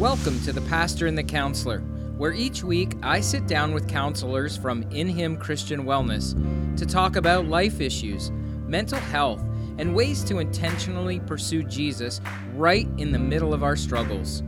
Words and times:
Welcome 0.00 0.40
to 0.44 0.52
The 0.54 0.62
Pastor 0.62 1.06
and 1.08 1.18
the 1.18 1.22
Counselor, 1.22 1.80
where 2.16 2.32
each 2.32 2.64
week 2.64 2.94
I 3.02 3.20
sit 3.20 3.46
down 3.46 3.74
with 3.74 3.86
counselors 3.86 4.56
from 4.56 4.82
In 4.84 5.06
Him 5.06 5.36
Christian 5.36 5.84
Wellness 5.84 6.34
to 6.78 6.86
talk 6.86 7.16
about 7.16 7.48
life 7.48 7.82
issues, 7.82 8.30
mental 8.66 8.98
health, 8.98 9.42
and 9.76 9.94
ways 9.94 10.24
to 10.24 10.38
intentionally 10.38 11.20
pursue 11.20 11.62
Jesus 11.64 12.22
right 12.54 12.88
in 12.96 13.12
the 13.12 13.18
middle 13.18 13.52
of 13.52 13.62
our 13.62 13.76
struggles. 13.76 14.42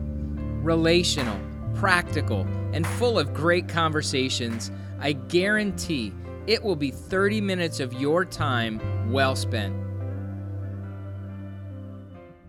Relational, 0.62 1.38
practical, 1.74 2.46
and 2.72 2.86
full 2.86 3.18
of 3.18 3.34
great 3.34 3.68
conversations, 3.68 4.70
I 5.00 5.12
guarantee 5.12 6.14
it 6.46 6.62
will 6.62 6.76
be 6.76 6.90
30 6.90 7.42
minutes 7.42 7.78
of 7.78 7.92
your 7.92 8.24
time 8.24 9.12
well 9.12 9.36
spent. 9.36 9.76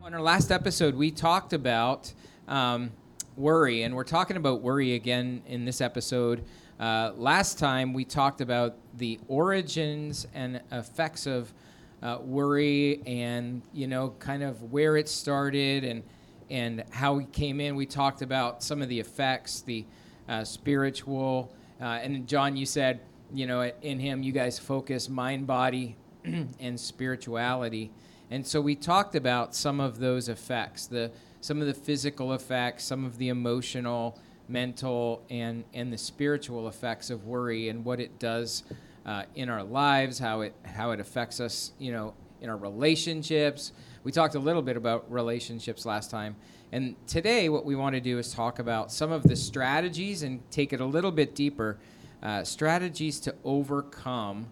On 0.01 0.13
our 0.13 0.21
last 0.21 0.53
episode, 0.53 0.95
we 0.95 1.11
talked 1.11 1.51
about 1.51 2.13
um, 2.47 2.91
worry, 3.35 3.83
and 3.83 3.95
we're 3.95 4.03
talking 4.03 4.37
about 4.37 4.61
worry 4.61 4.93
again 4.93 5.41
in 5.47 5.65
this 5.65 5.81
episode. 5.81 6.43
Uh, 6.79 7.11
last 7.15 7.59
time, 7.59 7.93
we 7.93 8.03
talked 8.03 8.41
about 8.41 8.75
the 8.97 9.19
origins 9.27 10.27
and 10.33 10.61
effects 10.71 11.25
of 11.25 11.53
uh, 12.01 12.17
worry 12.21 13.01
and, 13.05 13.61
you 13.73 13.87
know, 13.87 14.13
kind 14.19 14.43
of 14.43 14.71
where 14.71 14.97
it 14.97 15.07
started 15.07 15.83
and, 15.83 16.03
and 16.49 16.83
how 16.91 17.13
we 17.13 17.25
came 17.25 17.61
in. 17.61 17.75
We 17.75 17.85
talked 17.85 18.21
about 18.21 18.61
some 18.61 18.81
of 18.81 18.89
the 18.89 18.99
effects, 18.99 19.61
the 19.61 19.85
uh, 20.27 20.43
spiritual. 20.43 21.53
Uh, 21.79 21.99
and 22.01 22.27
Jon, 22.27 22.57
you 22.57 22.65
said, 22.65 22.99
you 23.33 23.47
know, 23.47 23.71
in 23.81 23.99
him, 23.99 24.21
you 24.21 24.33
guys 24.33 24.59
focus 24.59 25.07
mind, 25.07 25.47
body, 25.47 25.95
and 26.59 26.79
spirituality. 26.79 27.91
And 28.29 28.45
so 28.45 28.59
we 28.59 28.75
talked 28.75 29.15
about 29.15 29.55
some 29.55 29.79
of 29.79 29.99
those 29.99 30.27
effects, 30.27 30.87
the 30.87 31.11
some 31.43 31.59
of 31.59 31.67
the 31.67 31.73
physical 31.73 32.31
effects, 32.31 32.85
some 32.85 33.03
of 33.03 33.17
the 33.17 33.27
emotional, 33.27 34.17
mental, 34.47 35.21
and 35.29 35.65
and 35.73 35.91
the 35.91 35.97
spiritual 35.97 36.69
effects 36.69 37.09
of 37.09 37.25
worry 37.25 37.67
and 37.67 37.83
what 37.83 37.99
it 37.99 38.17
does 38.17 38.63
uh, 39.05 39.23
in 39.35 39.49
our 39.49 39.61
lives, 39.61 40.19
how 40.19 40.39
it 40.39 40.55
how 40.63 40.91
it 40.91 41.01
affects 41.01 41.41
us, 41.41 41.73
you 41.79 41.91
know, 41.91 42.13
in 42.39 42.49
our 42.49 42.55
relationships. 42.55 43.73
We 44.05 44.11
talked 44.13 44.35
a 44.35 44.39
little 44.39 44.61
bit 44.61 44.77
about 44.77 45.11
relationships 45.11 45.85
last 45.85 46.09
time. 46.09 46.37
And 46.71 46.95
today, 47.07 47.49
what 47.49 47.65
we 47.65 47.75
want 47.75 47.93
to 47.95 48.01
do 48.01 48.19
is 48.19 48.33
talk 48.33 48.59
about 48.59 48.89
some 48.89 49.11
of 49.11 49.23
the 49.23 49.35
strategies 49.35 50.23
and 50.23 50.39
take 50.49 50.71
it 50.71 50.79
a 50.79 50.85
little 50.85 51.11
bit 51.11 51.35
deeper 51.35 51.77
uh, 52.21 52.45
strategies 52.45 53.19
to 53.19 53.35
overcome 53.43 54.47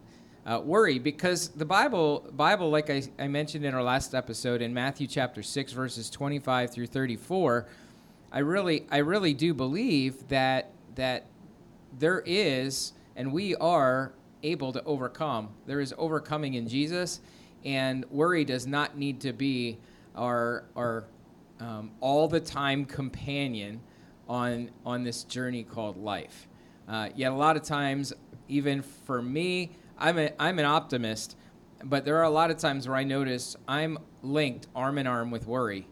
uh, 0.46 0.60
worry 0.64 1.00
because 1.00 1.50
the 1.50 1.66
bible 1.66 2.28
bible 2.34 2.70
like 2.70 2.90
I, 2.90 3.04
I 3.20 3.28
mentioned 3.28 3.66
in 3.66 3.74
our 3.74 3.84
last 3.84 4.16
episode 4.16 4.62
in 4.62 4.74
matthew 4.74 5.08
chapter 5.08 5.44
6 5.44 5.72
verses 5.74 6.10
25 6.10 6.72
through 6.72 6.88
34 6.88 7.68
i 8.32 8.40
really 8.40 8.86
i 8.92 8.98
really 8.98 9.34
do 9.34 9.54
believe 9.54 10.28
that 10.30 10.72
that 10.96 11.26
there 12.00 12.24
is 12.26 12.94
and 13.16 13.32
we 13.32 13.56
are 13.58 14.14
able 14.44 14.74
to 14.74 14.84
overcome. 14.84 15.50
There 15.66 15.80
is 15.80 15.94
overcoming 15.98 16.56
in 16.56 16.68
jesus 16.68 17.22
and 17.64 18.06
worry 18.10 18.44
does 18.44 18.66
not 18.66 18.98
need 18.98 19.22
to 19.22 19.34
be 19.34 19.78
our 20.16 20.66
our 20.76 21.06
um, 21.60 21.92
all 22.00 22.28
the 22.28 22.40
time 22.40 22.86
companion 22.86 23.82
on 24.28 24.72
on 24.86 25.04
this 25.04 25.24
journey 25.24 25.64
called 25.64 25.98
life. 25.98 26.48
Uh, 26.88 27.10
yet 27.16 27.32
a 27.32 27.36
lot 27.36 27.56
of 27.56 27.64
times 27.64 28.14
even 28.48 28.82
for 28.82 29.22
me 29.22 29.72
I'm, 30.02 30.18
a, 30.18 30.32
I'm 30.40 30.60
an 30.60 30.66
optimist, 30.66 31.38
but 31.84 32.04
there 32.06 32.18
are 32.18 32.24
a 32.24 32.30
lot 32.30 32.52
of 32.52 32.58
times 32.58 32.88
where 32.88 32.98
I 32.98 33.04
notice 33.04 33.56
I'm 33.68 34.00
linked 34.24 34.68
arm 34.76 34.98
in 34.98 35.08
arm 35.08 35.32
with 35.32 35.46
worry. 35.46 35.88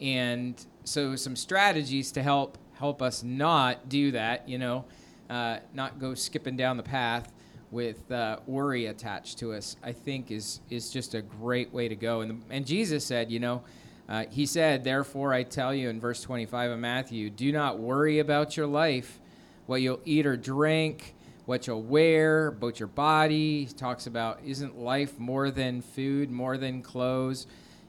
And 0.00 0.54
so 0.82 1.16
some 1.16 1.36
strategies 1.36 2.12
to 2.12 2.22
help 2.22 2.58
help 2.74 3.00
us 3.00 3.22
not 3.22 3.88
do 3.88 4.10
that, 4.10 4.48
you 4.48 4.58
know, 4.58 4.84
uh, 5.30 5.58
not 5.72 6.00
go 6.00 6.14
skipping 6.14 6.56
down 6.56 6.76
the 6.76 6.82
path 6.82 7.32
with 7.70 8.10
uh, 8.10 8.38
worry 8.46 8.86
attached 8.86 9.38
to 9.38 9.52
us, 9.52 9.76
I 9.82 9.92
think 9.92 10.30
is 10.30 10.60
is 10.68 10.90
just 10.90 11.14
a 11.14 11.22
great 11.22 11.72
way 11.72 11.88
to 11.88 11.96
go. 11.96 12.20
And 12.22 12.42
and 12.50 12.66
Jesus 12.66 13.06
said, 13.06 13.30
you 13.30 13.38
know, 13.38 13.62
uh, 14.08 14.24
he 14.30 14.46
said, 14.46 14.82
therefore 14.82 15.32
I 15.32 15.44
tell 15.44 15.72
you 15.72 15.88
in 15.88 16.00
verse 16.00 16.20
25 16.22 16.72
of 16.72 16.78
Matthew, 16.78 17.30
do 17.30 17.52
not 17.52 17.78
worry 17.78 18.18
about 18.18 18.56
your 18.56 18.66
life, 18.66 19.20
what 19.66 19.80
you'll 19.80 20.00
eat 20.04 20.26
or 20.26 20.36
drink 20.36 21.14
what 21.46 21.66
you'll 21.66 21.82
wear, 21.82 22.48
about 22.48 22.80
your 22.80 22.88
body. 22.88 23.64
He 23.64 23.72
talks 23.72 24.06
about 24.06 24.40
isn't 24.44 24.78
life 24.78 25.18
more 25.18 25.50
than 25.50 25.82
food, 25.82 26.30
more 26.30 26.56
than 26.56 26.82
clothes. 26.82 27.46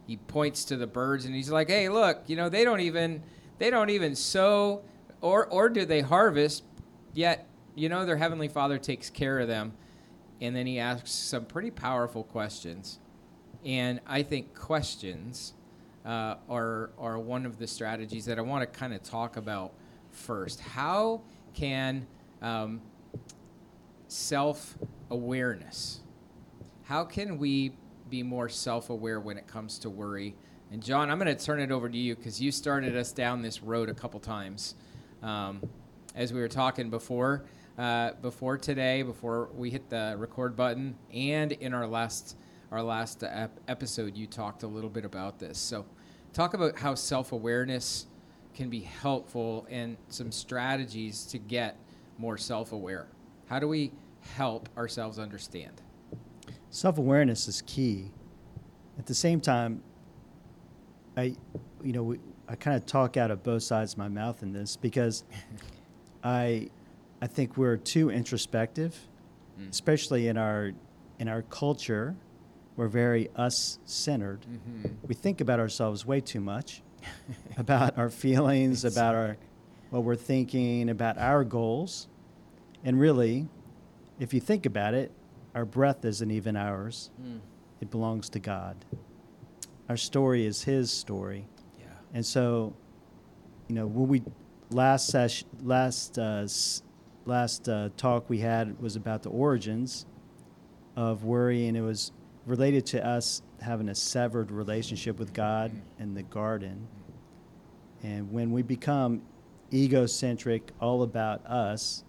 He 0.08 0.18
points 0.18 0.66
to 0.66 0.78
the 0.78 0.88
birds 0.88 1.26
and 1.26 1.34
he's 1.34 1.50
like, 1.50 1.70
"Hey, 1.70 1.90
look, 1.90 2.24
you 2.28 2.36
know, 2.36 2.50
they 2.50 2.64
don't 2.64 2.82
even 2.82 3.24
they 3.58 3.70
don't 3.70 3.90
even 3.90 4.16
sow 4.16 4.84
or 5.22 5.48
or 5.48 5.70
do 5.70 5.86
they 5.86 6.02
harvest, 6.02 6.64
yet, 7.14 7.48
you 7.76 7.90
know, 7.90 8.06
their 8.06 8.18
heavenly 8.18 8.48
Father 8.48 8.78
takes 8.78 9.10
care 9.10 9.40
of 9.40 9.48
them." 9.48 9.74
And 10.42 10.56
then 10.56 10.68
he 10.68 10.80
asks 10.80 11.12
some 11.12 11.46
pretty 11.46 11.72
powerful 11.72 12.24
questions. 12.24 13.00
And 13.64 14.02
I 14.06 14.22
think 14.22 14.54
questions 14.54 15.54
uh, 16.06 16.36
are 16.50 16.92
are 17.00 17.18
one 17.18 17.46
of 17.46 17.58
the 17.58 17.68
strategies 17.68 18.26
that 18.26 18.38
I 18.38 18.42
want 18.42 18.62
to 18.62 18.80
kind 18.80 18.94
of 18.94 19.02
talk 19.02 19.38
about 19.38 19.74
first. 20.12 20.60
How 20.60 21.22
can 21.54 22.06
um, 22.42 22.82
self 24.08 24.78
awareness. 25.10 26.02
How 26.84 27.04
can 27.04 27.38
we 27.38 27.74
be 28.10 28.24
more 28.24 28.50
self 28.50 28.90
aware 28.90 29.20
when 29.20 29.38
it 29.38 29.48
comes 29.48 29.80
to 29.80 29.90
worry? 29.90 30.36
And 30.72 30.84
Jon, 30.84 31.10
I'm 31.10 31.20
going 31.20 31.36
to 31.36 31.46
turn 31.46 31.60
it 31.60 31.72
over 31.72 31.90
to 31.90 31.98
you 31.98 32.16
because 32.16 32.42
you 32.42 32.52
started 32.52 32.96
us 32.96 33.12
down 33.12 33.42
this 33.42 33.62
road 33.62 33.90
a 33.90 33.94
couple 33.94 34.20
times 34.20 34.76
um, 35.22 35.62
as 36.16 36.34
we 36.34 36.40
were 36.40 36.48
talking 36.48 36.90
before. 36.90 37.46
Uh, 37.78 38.12
before 38.22 38.58
today, 38.58 39.04
before 39.04 39.50
we 39.54 39.70
hit 39.70 39.90
the 39.90 40.16
record 40.18 40.56
button, 40.56 40.96
and 41.14 41.52
in 41.52 41.74
our 41.74 41.86
last 41.86 42.38
our 42.72 42.82
last 42.82 43.24
ep- 43.24 43.60
episode, 43.68 44.18
you 44.18 44.28
talked 44.28 44.64
a 44.64 44.68
little 44.68 44.90
bit 44.90 45.06
about 45.06 45.40
this. 45.40 45.58
So, 45.58 45.86
talk 46.34 46.54
about 46.54 46.78
how 46.78 46.96
self 46.96 47.32
awareness 47.32 48.08
can 48.54 48.70
be 48.70 48.80
helpful 48.80 49.68
and 49.70 49.98
some 50.08 50.32
strategies 50.32 51.26
to 51.26 51.38
get 51.38 51.78
more 52.18 52.38
self 52.38 52.72
aware. 52.72 53.08
How 53.48 53.60
do 53.60 53.68
we 53.68 53.92
help 54.36 54.70
ourselves 54.78 55.20
understand? 55.20 55.82
Self 56.70 56.98
awareness 56.98 57.48
is 57.48 57.62
key. 57.62 58.12
At 58.98 59.06
the 59.06 59.14
same 59.14 59.40
time, 59.40 59.84
I, 61.16 61.36
you 61.84 61.94
know, 61.94 62.04
we, 62.04 62.20
I 62.48 62.56
kind 62.56 62.76
of 62.76 62.86
talk 62.86 63.18
out 63.18 63.32
of 63.32 63.44
both 63.44 63.64
sides 63.64 63.94
of 63.94 63.98
my 63.98 64.08
mouth 64.08 64.44
in 64.44 64.52
this 64.52 64.76
because 64.76 65.24
I, 66.24 66.70
I 67.22 67.28
think 67.28 67.58
we're 67.58 67.78
too 67.78 68.10
introspective, 68.10 68.98
mm. 69.60 69.70
especially 69.70 70.28
in 70.28 70.38
our, 70.38 70.74
in 71.20 71.28
our 71.28 71.44
culture. 71.44 72.16
We're 72.76 72.88
very 72.88 73.30
us 73.36 73.80
centered. 73.86 74.42
Mm-hmm. 74.42 75.08
We 75.08 75.16
think 75.16 75.40
about 75.40 75.60
ourselves 75.60 76.06
way 76.06 76.20
too 76.20 76.42
much, 76.42 76.82
about 77.58 77.98
our 77.98 78.10
feelings, 78.10 78.84
about 78.84 79.16
our, 79.16 79.38
what 79.92 80.04
we're 80.04 80.16
thinking, 80.16 80.90
about 80.90 81.18
our 81.18 81.44
goals. 81.44 82.08
And 82.86 83.00
really, 83.00 83.48
if 84.20 84.34
you 84.34 84.40
think 84.40 84.68
about 84.68 84.94
it, 84.94 85.12
our 85.56 85.66
breath 85.66 86.06
isn't 86.06 86.30
even 86.30 86.56
ours. 86.56 87.10
Mm. 87.22 87.40
It 87.82 87.90
belongs 87.90 88.30
to 88.30 88.40
God. 88.40 88.78
Our 89.90 89.98
story 89.98 90.46
is 90.46 90.64
His 90.64 90.92
story. 90.92 91.48
Yeah. 91.80 91.86
And 92.14 92.26
so, 92.26 92.76
you 93.68 93.76
know, 93.76 93.88
when 93.88 94.08
we 94.08 94.22
last 94.70 95.08
session, 95.08 95.48
last 95.64 96.20
uh, 96.20 96.48
last 97.26 97.68
uh, 97.68 97.90
talk 97.98 98.30
we 98.30 98.38
had 98.38 98.80
was 98.80 98.96
about 98.96 99.24
the 99.24 99.30
origins 99.30 100.06
of 100.96 101.24
worry, 101.24 101.68
and 101.68 101.76
it 101.76 101.82
was 101.82 102.12
related 102.46 102.86
to 102.86 103.06
us 103.06 103.42
having 103.62 103.90
a 103.90 103.96
severed 103.96 104.52
relationship 104.52 105.18
with 105.18 105.34
God 105.34 105.72
mm. 105.72 106.04
in 106.04 106.14
the 106.14 106.24
garden. 106.24 106.88
And 108.04 108.32
when 108.32 108.52
we 108.52 108.62
become 108.62 109.24
egocentric, 109.74 110.72
all 110.80 111.02
about 111.02 111.44
us, 111.48 112.04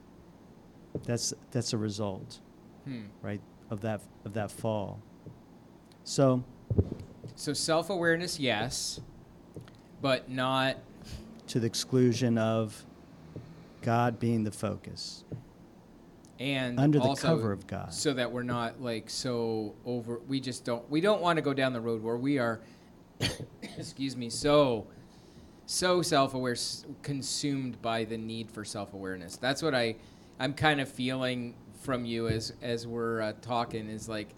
that's 1.04 1.34
that's 1.50 1.72
a 1.72 1.78
result, 1.78 2.40
hmm. 2.84 3.02
right, 3.22 3.40
of 3.70 3.80
that 3.82 4.00
of 4.24 4.34
that 4.34 4.50
fall. 4.50 5.00
So, 6.04 6.44
so 7.34 7.52
self 7.52 7.90
awareness, 7.90 8.38
yes, 8.38 9.00
but 10.00 10.30
not 10.30 10.76
to 11.48 11.60
the 11.60 11.66
exclusion 11.66 12.38
of 12.38 12.84
God 13.82 14.18
being 14.18 14.44
the 14.44 14.52
focus. 14.52 15.24
And 16.38 16.78
under 16.78 16.98
the 16.98 17.14
cover 17.14 17.50
of 17.50 17.66
God, 17.66 17.94
so 17.94 18.12
that 18.12 18.30
we're 18.30 18.42
not 18.42 18.82
like 18.82 19.08
so 19.08 19.74
over. 19.86 20.20
We 20.28 20.38
just 20.38 20.64
don't. 20.64 20.88
We 20.90 21.00
don't 21.00 21.22
want 21.22 21.38
to 21.38 21.42
go 21.42 21.54
down 21.54 21.72
the 21.72 21.80
road 21.80 22.02
where 22.02 22.16
we 22.16 22.38
are. 22.38 22.60
excuse 23.78 24.14
me. 24.14 24.28
So 24.28 24.86
so 25.66 26.00
self-aware 26.00 26.56
consumed 27.02 27.80
by 27.82 28.04
the 28.04 28.16
need 28.16 28.50
for 28.50 28.64
self-awareness 28.64 29.36
that's 29.36 29.62
what 29.62 29.74
i 29.74 29.94
I'm 30.38 30.54
kind 30.54 30.80
of 30.80 30.88
feeling 30.88 31.54
from 31.80 32.04
you 32.04 32.28
as 32.28 32.52
as 32.62 32.86
we're 32.86 33.22
uh, 33.22 33.32
talking 33.40 33.88
is 33.88 34.08
like, 34.08 34.28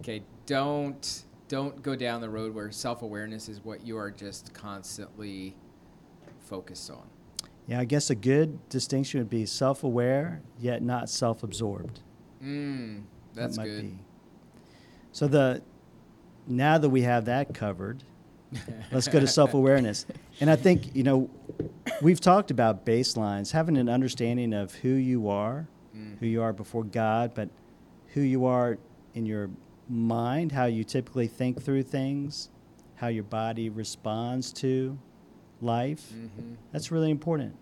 okay, 0.00 0.22
don't 0.46 1.24
don't 1.48 1.82
go 1.82 1.94
down 1.94 2.20
the 2.20 2.30
road 2.30 2.54
where 2.54 2.70
self 2.70 3.02
awareness 3.02 3.48
is 3.48 3.64
what 3.64 3.86
you 3.86 3.96
are 3.96 4.10
just 4.10 4.52
constantly 4.54 5.56
focused 6.40 6.90
on. 6.90 7.06
Yeah, 7.66 7.80
I 7.80 7.84
guess 7.84 8.10
a 8.10 8.14
good 8.14 8.68
distinction 8.68 9.18
would 9.18 9.30
be 9.30 9.44
self-aware 9.44 10.40
yet 10.60 10.82
not 10.82 11.10
self-absorbed. 11.10 12.00
Mm, 12.42 13.02
that's 13.34 13.56
that 13.56 13.62
might 13.62 13.68
good. 13.68 13.82
Be. 13.82 13.98
So 15.10 15.26
the 15.26 15.62
now 16.46 16.78
that 16.78 16.88
we 16.88 17.02
have 17.02 17.24
that 17.24 17.54
covered, 17.54 18.04
let's 18.92 19.08
go 19.08 19.18
to 19.18 19.26
self-awareness. 19.26 20.06
And 20.40 20.48
I 20.48 20.56
think 20.56 20.94
you 20.94 21.02
know 21.02 21.30
we've 22.02 22.20
talked 22.20 22.50
about 22.50 22.84
baselines, 22.86 23.52
having 23.52 23.76
an 23.76 23.88
understanding 23.88 24.52
of 24.52 24.74
who 24.76 24.90
you 24.90 25.28
are, 25.28 25.68
Mm. 25.96 26.18
who 26.18 26.26
you 26.26 26.42
are 26.42 26.52
before 26.52 26.84
God, 26.84 27.32
but 27.34 27.48
who 28.08 28.20
you 28.20 28.44
are 28.44 28.78
in 29.14 29.24
your 29.24 29.48
mind, 29.88 30.52
how 30.52 30.66
you 30.66 30.84
typically 30.84 31.26
think 31.26 31.62
through 31.62 31.82
things, 31.84 32.50
how 32.96 33.06
your 33.08 33.24
body 33.24 33.68
responds 33.70 34.52
to 34.52 34.98
life. 35.62 36.12
hmm 36.12 36.54
That's 36.72 36.90
really 36.92 37.10
important. 37.10 37.56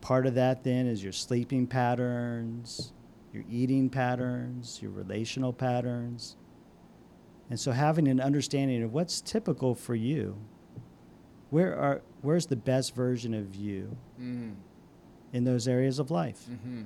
Part 0.00 0.26
of 0.26 0.34
that 0.36 0.62
then 0.62 0.86
is 0.86 1.02
your 1.02 1.12
sleeping 1.12 1.66
patterns, 1.66 2.92
your 3.32 3.42
eating 3.50 3.90
patterns, 3.90 4.78
your 4.80 4.92
relational 4.92 5.52
patterns. 5.52 6.36
And 7.50 7.58
so 7.58 7.72
having 7.72 8.06
an 8.08 8.20
understanding 8.20 8.82
of 8.84 8.92
what's 8.92 9.20
typical 9.20 9.74
for 9.74 9.94
you, 9.96 10.36
where 11.50 11.76
are 11.76 12.02
where's 12.22 12.46
the 12.46 12.56
best 12.56 12.94
version 12.94 13.34
of 13.34 13.54
you 13.54 13.96
hmm 14.16 14.50
in 15.32 15.44
those 15.44 15.68
areas 15.68 15.98
of 15.98 16.10
life? 16.10 16.44
hmm 16.46 16.82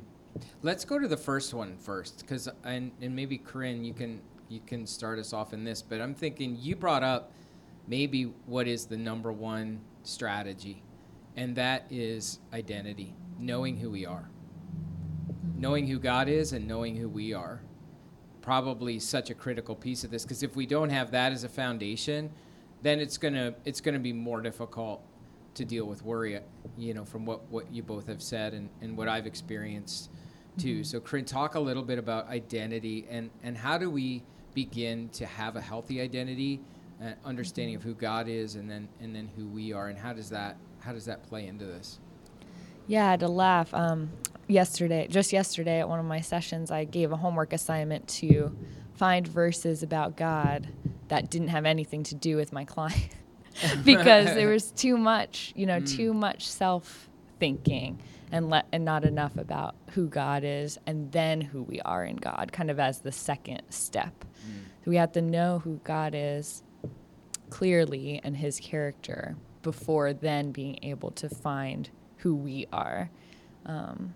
Let's 0.62 0.84
go 0.84 0.98
to 0.98 1.06
the 1.06 1.16
first 1.16 1.52
one 1.52 1.76
first, 1.76 2.20
because 2.20 2.48
and, 2.64 2.90
and 3.02 3.14
maybe 3.14 3.38
Corryn, 3.38 3.84
you 3.84 3.92
can 3.92 4.20
you 4.48 4.60
can 4.66 4.86
start 4.86 5.18
us 5.18 5.32
off 5.32 5.52
in 5.52 5.62
this. 5.64 5.82
But 5.82 6.00
I'm 6.00 6.14
thinking 6.14 6.56
you 6.58 6.74
brought 6.74 7.02
up 7.02 7.32
maybe 7.86 8.24
what 8.46 8.66
is 8.66 8.86
the 8.86 8.96
number 8.96 9.30
one 9.30 9.80
strategy, 10.04 10.82
and 11.36 11.54
that 11.56 11.86
is 11.90 12.38
identity, 12.52 13.14
knowing 13.38 13.76
who 13.76 13.90
we 13.90 14.06
are, 14.06 14.30
knowing 15.56 15.86
who 15.86 15.98
God 15.98 16.28
is, 16.28 16.52
and 16.52 16.66
knowing 16.66 16.96
who 16.96 17.08
we 17.08 17.34
are. 17.34 17.60
Probably 18.40 18.98
such 18.98 19.30
a 19.30 19.34
critical 19.34 19.76
piece 19.76 20.02
of 20.02 20.10
this, 20.10 20.24
because 20.24 20.42
if 20.42 20.56
we 20.56 20.66
don't 20.66 20.90
have 20.90 21.10
that 21.12 21.32
as 21.32 21.44
a 21.44 21.48
foundation, 21.48 22.30
then 22.82 23.00
it's 23.00 23.16
gonna 23.16 23.54
it's 23.64 23.80
gonna 23.80 23.98
be 23.98 24.12
more 24.12 24.40
difficult 24.40 25.02
to 25.54 25.64
deal 25.64 25.84
with 25.84 26.02
worry, 26.02 26.38
you 26.78 26.94
know, 26.94 27.04
from 27.04 27.26
what, 27.26 27.44
what 27.50 27.70
you 27.70 27.82
both 27.82 28.06
have 28.06 28.22
said 28.22 28.54
and, 28.54 28.70
and 28.80 28.96
what 28.96 29.08
I've 29.08 29.26
experienced 29.26 30.10
too. 30.58 30.82
So, 30.82 31.00
Corryn, 31.00 31.26
talk 31.26 31.54
a 31.54 31.60
little 31.60 31.82
bit 31.82 31.98
about 31.98 32.28
identity 32.28 33.06
and, 33.10 33.30
and 33.42 33.56
how 33.56 33.78
do 33.78 33.90
we 33.90 34.22
begin 34.54 35.08
to 35.10 35.26
have 35.26 35.56
a 35.56 35.60
healthy 35.60 36.00
identity, 36.00 36.60
uh, 37.02 37.12
understanding 37.24 37.74
of 37.74 37.82
who 37.82 37.94
God 37.94 38.28
is 38.28 38.54
and 38.54 38.70
then 38.70 38.88
and 39.00 39.14
then 39.14 39.30
who 39.36 39.46
we 39.46 39.72
are, 39.72 39.88
and 39.88 39.98
how 39.98 40.12
does 40.12 40.30
that 40.30 40.56
how 40.80 40.92
does 40.92 41.04
that 41.06 41.22
play 41.22 41.46
into 41.46 41.64
this? 41.64 41.98
Yeah, 42.86 43.06
I 43.06 43.10
had 43.12 43.20
to 43.20 43.28
laugh. 43.28 43.72
Um, 43.72 44.10
yesterday, 44.48 45.06
just 45.08 45.32
yesterday 45.32 45.80
at 45.80 45.88
one 45.88 46.00
of 46.00 46.04
my 46.04 46.20
sessions, 46.20 46.70
I 46.70 46.84
gave 46.84 47.12
a 47.12 47.16
homework 47.16 47.52
assignment 47.52 48.08
to 48.08 48.54
find 48.94 49.26
verses 49.26 49.82
about 49.82 50.16
God 50.16 50.68
that 51.12 51.28
didn't 51.30 51.48
have 51.48 51.66
anything 51.66 52.02
to 52.04 52.14
do 52.14 52.36
with 52.36 52.54
my 52.54 52.64
client 52.64 53.10
because 53.84 54.24
there 54.34 54.48
was 54.48 54.70
too 54.70 54.96
much, 54.96 55.52
you 55.54 55.66
know, 55.66 55.78
Mm. 55.78 55.96
too 55.96 56.14
much 56.14 56.48
self 56.48 57.10
thinking 57.38 58.00
and 58.30 58.48
let 58.48 58.64
and 58.72 58.82
not 58.86 59.04
enough 59.04 59.36
about 59.36 59.74
who 59.90 60.08
God 60.08 60.42
is 60.42 60.78
and 60.86 61.12
then 61.12 61.42
who 61.42 61.62
we 61.64 61.82
are 61.82 62.02
in 62.02 62.16
God, 62.16 62.50
kind 62.50 62.70
of 62.70 62.80
as 62.80 63.00
the 63.00 63.12
second 63.12 63.60
step. 63.68 64.24
So 64.84 64.90
we 64.90 64.96
have 64.96 65.12
to 65.12 65.20
know 65.20 65.58
who 65.58 65.80
God 65.84 66.14
is 66.16 66.62
clearly 67.50 68.18
and 68.24 68.34
his 68.34 68.58
character 68.58 69.36
before 69.62 70.14
then 70.14 70.50
being 70.50 70.78
able 70.82 71.10
to 71.10 71.28
find 71.28 71.90
who 72.18 72.34
we 72.34 72.66
are 72.72 73.10
um, 73.66 74.14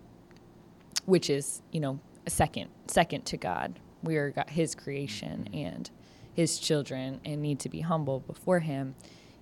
which 1.04 1.28
is 1.28 1.60
you 1.70 1.78
know 1.80 2.00
a 2.26 2.30
second 2.30 2.68
second 2.88 3.24
to 3.26 3.36
god 3.36 3.78
we 4.02 4.16
are 4.16 4.30
God, 4.30 4.48
his 4.50 4.74
creation 4.74 5.48
and 5.52 5.90
his 6.36 6.58
children 6.60 7.20
and 7.24 7.42
need 7.42 7.58
to 7.58 7.68
be 7.68 7.80
humble 7.80 8.20
before 8.20 8.60
him 8.60 8.94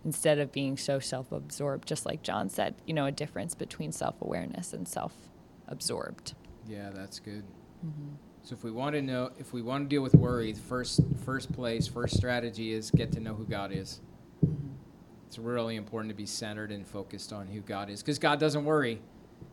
instead 0.04 0.38
of 0.38 0.52
being 0.52 0.76
so 0.76 0.98
self-absorbed 0.98 1.86
just 1.86 2.06
like 2.06 2.22
jon 2.22 2.48
said 2.48 2.74
you 2.86 2.94
know 2.94 3.06
a 3.06 3.12
difference 3.12 3.54
between 3.54 3.92
self-awareness 3.92 4.72
and 4.72 4.86
self-absorbed 4.88 6.34
Yeah, 6.66 6.90
that's 6.94 7.18
good. 7.18 7.44
Mm-hmm. 7.84 8.14
So 8.42 8.54
if 8.54 8.64
we 8.64 8.70
want 8.70 8.94
to 8.94 9.02
know, 9.02 9.30
if 9.38 9.52
we 9.52 9.62
want 9.62 9.84
to 9.84 9.88
deal 9.88 10.02
with 10.02 10.14
worry, 10.14 10.52
the 10.52 10.60
first 10.60 11.00
first 11.24 11.52
place, 11.52 11.86
first 11.86 12.16
strategy 12.16 12.72
is 12.72 12.90
get 12.90 13.12
to 13.12 13.20
know 13.20 13.34
who 13.34 13.44
God 13.44 13.72
is. 13.72 14.00
Mm-hmm. 14.44 14.72
It's 15.26 15.38
really 15.38 15.76
important 15.76 16.10
to 16.10 16.16
be 16.16 16.26
centered 16.26 16.70
and 16.70 16.86
focused 16.86 17.32
on 17.32 17.46
who 17.46 17.60
God 17.60 17.90
is, 17.90 18.02
because 18.02 18.18
God 18.18 18.38
doesn't 18.38 18.64
worry, 18.64 19.00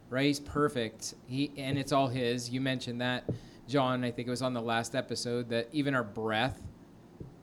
right? 0.09 0.25
He's 0.25 0.39
perfect. 0.39 1.15
He 1.25 1.51
and 1.57 1.77
it's 1.77 1.91
all 1.91 2.07
His. 2.07 2.49
You 2.49 2.61
mentioned 2.61 3.01
that, 3.01 3.23
Jon. 3.67 4.03
I 4.03 4.11
think 4.11 4.27
it 4.27 4.31
was 4.31 4.41
on 4.41 4.53
the 4.53 4.61
last 4.61 4.95
episode 4.95 5.49
that 5.49 5.69
even 5.71 5.95
our 5.95 6.03
breath 6.03 6.61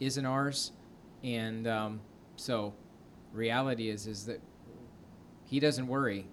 isn't 0.00 0.24
ours, 0.26 0.72
and 1.22 1.66
um, 1.66 2.00
so 2.36 2.74
reality 3.32 3.88
is 3.88 4.06
is 4.06 4.26
that 4.26 4.40
He 5.44 5.60
doesn't 5.60 5.86
worry 5.86 6.26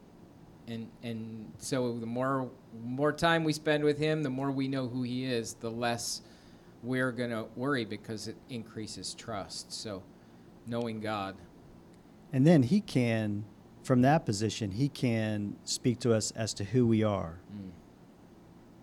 and 0.68 0.90
and 1.04 1.52
so 1.58 1.98
the 2.00 2.06
more 2.06 2.50
more 2.84 3.12
time 3.12 3.44
we 3.44 3.54
spend 3.54 3.84
with 3.84 3.98
him 4.00 4.24
the 4.24 4.30
more 4.30 4.50
we 4.50 4.68
know 4.68 4.88
who 4.88 5.04
he 5.04 5.24
is 5.26 5.54
the 5.56 5.70
less 5.70 6.22
we're 6.82 7.12
going 7.12 7.30
to 7.30 7.46
worry 7.56 7.86
because 7.86 8.28
it 8.28 8.36
increases 8.50 9.14
trust 9.14 9.72
so 9.72 10.02
knowing 10.66 11.00
god 11.00 11.36
And 12.34 12.48
then 12.48 12.64
he 12.64 12.82
can, 12.82 13.46
from 13.84 14.02
that 14.02 14.26
position, 14.26 14.72
he 14.72 14.90
can 14.90 15.56
speak 15.64 16.00
to 16.00 16.14
us 16.14 16.32
as 16.32 16.54
to 16.56 16.64
who 16.64 16.88
we 16.88 17.04
are. 17.04 17.40
Mm. 17.56 17.70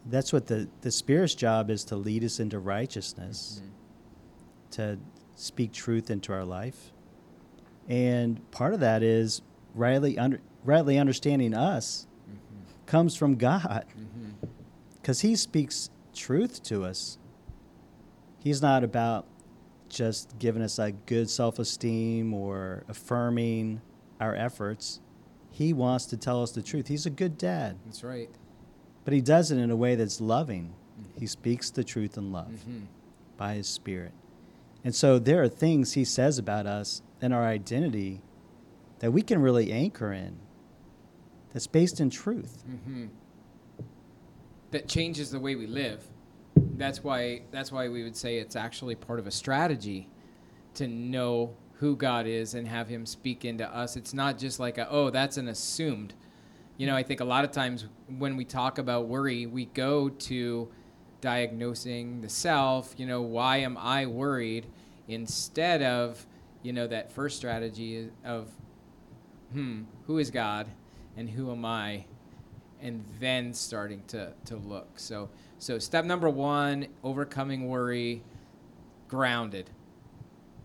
That's 0.06 0.32
what 0.32 0.46
the, 0.46 0.68
the 0.80 0.90
Spirit's 0.90 1.34
job 1.34 1.68
is 1.68 1.84
to 1.86 1.96
lead 1.96 2.22
us 2.24 2.38
into 2.40 2.58
righteousness, 2.60 3.60
Mhm. 3.60 3.71
To 4.72 4.98
speak 5.34 5.72
truth 5.72 6.10
into 6.10 6.32
our 6.32 6.44
life. 6.44 6.92
And 7.88 8.48
part 8.50 8.74
of 8.74 8.80
that 8.80 9.02
is 9.02 9.42
rightly, 9.74 10.18
under, 10.18 10.40
rightly 10.64 10.98
understanding 10.98 11.54
us 11.54 12.06
Mhm. 12.28 12.86
comes 12.86 13.14
from 13.16 13.36
God 13.36 13.84
because 15.00 15.20
he 15.22 15.34
speaks 15.36 15.90
truth 16.14 16.62
to 16.64 16.84
us. 16.84 17.18
He's 18.38 18.60
not 18.62 18.84
about 18.84 19.26
just 19.88 20.38
giving 20.38 20.62
us 20.62 20.78
a 20.78 20.92
good 20.92 21.28
self 21.28 21.58
esteem 21.58 22.32
or 22.34 22.84
affirming 22.88 23.80
our 24.20 24.34
efforts. 24.34 25.00
He 25.50 25.72
wants 25.72 26.06
to 26.06 26.16
tell 26.16 26.42
us 26.42 26.52
the 26.52 26.62
truth. 26.62 26.88
He's 26.88 27.04
a 27.06 27.10
good 27.10 27.36
dad, 27.38 27.76
that's 27.84 28.02
right 28.04 28.30
but 29.04 29.12
he 29.12 29.20
does 29.20 29.50
it 29.50 29.58
in 29.58 29.68
a 29.68 29.74
way 29.74 29.96
that's 29.96 30.20
loving. 30.20 30.72
He 31.18 31.26
speaks 31.26 31.70
the 31.70 31.82
truth 31.82 32.16
in 32.16 32.30
love 32.30 32.64
Mhm. 32.68 32.82
by 33.36 33.54
his 33.54 33.66
spirit. 33.66 34.12
And 34.84 34.94
so 34.94 35.18
there 35.18 35.42
are 35.42 35.48
things 35.48 35.92
he 35.92 36.04
says 36.04 36.38
about 36.38 36.66
us 36.66 37.02
and 37.20 37.32
our 37.32 37.44
identity 37.44 38.22
that 38.98 39.12
we 39.12 39.22
can 39.22 39.40
really 39.40 39.72
anchor 39.72 40.12
in 40.12 40.38
that's 41.52 41.66
based 41.66 42.00
in 42.00 42.10
truth. 42.10 42.64
Mhm. 42.68 43.08
that 44.70 44.88
changes 44.88 45.30
the 45.30 45.38
way 45.38 45.54
we 45.54 45.66
live 45.66 46.08
that's 46.76 47.04
why 47.04 47.42
that's 47.50 47.70
why 47.70 47.88
we 47.88 48.02
would 48.02 48.16
say 48.16 48.38
it's 48.38 48.56
actually 48.56 48.94
part 48.94 49.18
of 49.18 49.26
a 49.26 49.30
strategy 49.30 50.08
to 50.74 50.86
know 50.88 51.54
who 51.74 51.96
God 51.96 52.26
is 52.26 52.54
and 52.54 52.66
have 52.66 52.88
him 52.88 53.04
speak 53.04 53.44
into 53.44 53.68
us. 53.68 53.96
It's 53.96 54.14
not 54.14 54.38
just 54.38 54.60
like 54.60 54.78
a, 54.78 54.88
oh, 54.88 55.10
that's 55.10 55.36
an 55.36 55.48
assumed. 55.48 56.14
You 56.76 56.86
know, 56.86 56.94
I 56.96 57.02
think 57.02 57.20
a 57.20 57.24
lot 57.24 57.44
of 57.44 57.50
times 57.50 57.86
when 58.18 58.36
we 58.36 58.44
talk 58.44 58.78
about 58.78 59.08
worry, 59.08 59.46
we 59.46 59.66
go 59.66 60.08
to 60.08 60.68
diagnosing 61.22 62.20
the 62.20 62.28
self, 62.28 62.94
you 62.98 63.06
know, 63.06 63.22
why 63.22 63.58
am 63.58 63.78
I 63.78 64.04
worried 64.04 64.66
instead 65.08 65.82
of, 65.82 66.26
you 66.62 66.74
know, 66.74 66.86
that 66.88 67.10
first 67.10 67.38
strategy 67.38 68.10
of 68.24 68.50
hmm, 69.52 69.84
who 70.06 70.18
is 70.18 70.30
God 70.30 70.66
and 71.16 71.30
who 71.30 71.50
am 71.50 71.64
I? 71.64 72.04
And 72.82 73.04
then 73.20 73.54
starting 73.54 74.02
to, 74.08 74.32
to 74.46 74.56
look. 74.56 74.98
So 74.98 75.30
so 75.62 75.78
step 75.78 76.04
number 76.04 76.28
one, 76.28 76.88
overcoming 77.04 77.68
worry, 77.68 78.24
grounded. 79.06 79.70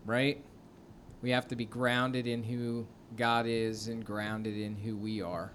Right? 0.07 0.43
We 1.21 1.29
have 1.29 1.47
to 1.49 1.55
be 1.55 1.65
grounded 1.65 2.25
in 2.25 2.41
who 2.41 2.87
God 3.15 3.45
is 3.45 3.89
and 3.89 4.03
grounded 4.03 4.57
in 4.57 4.75
who 4.75 4.97
we 4.97 5.21
are. 5.21 5.51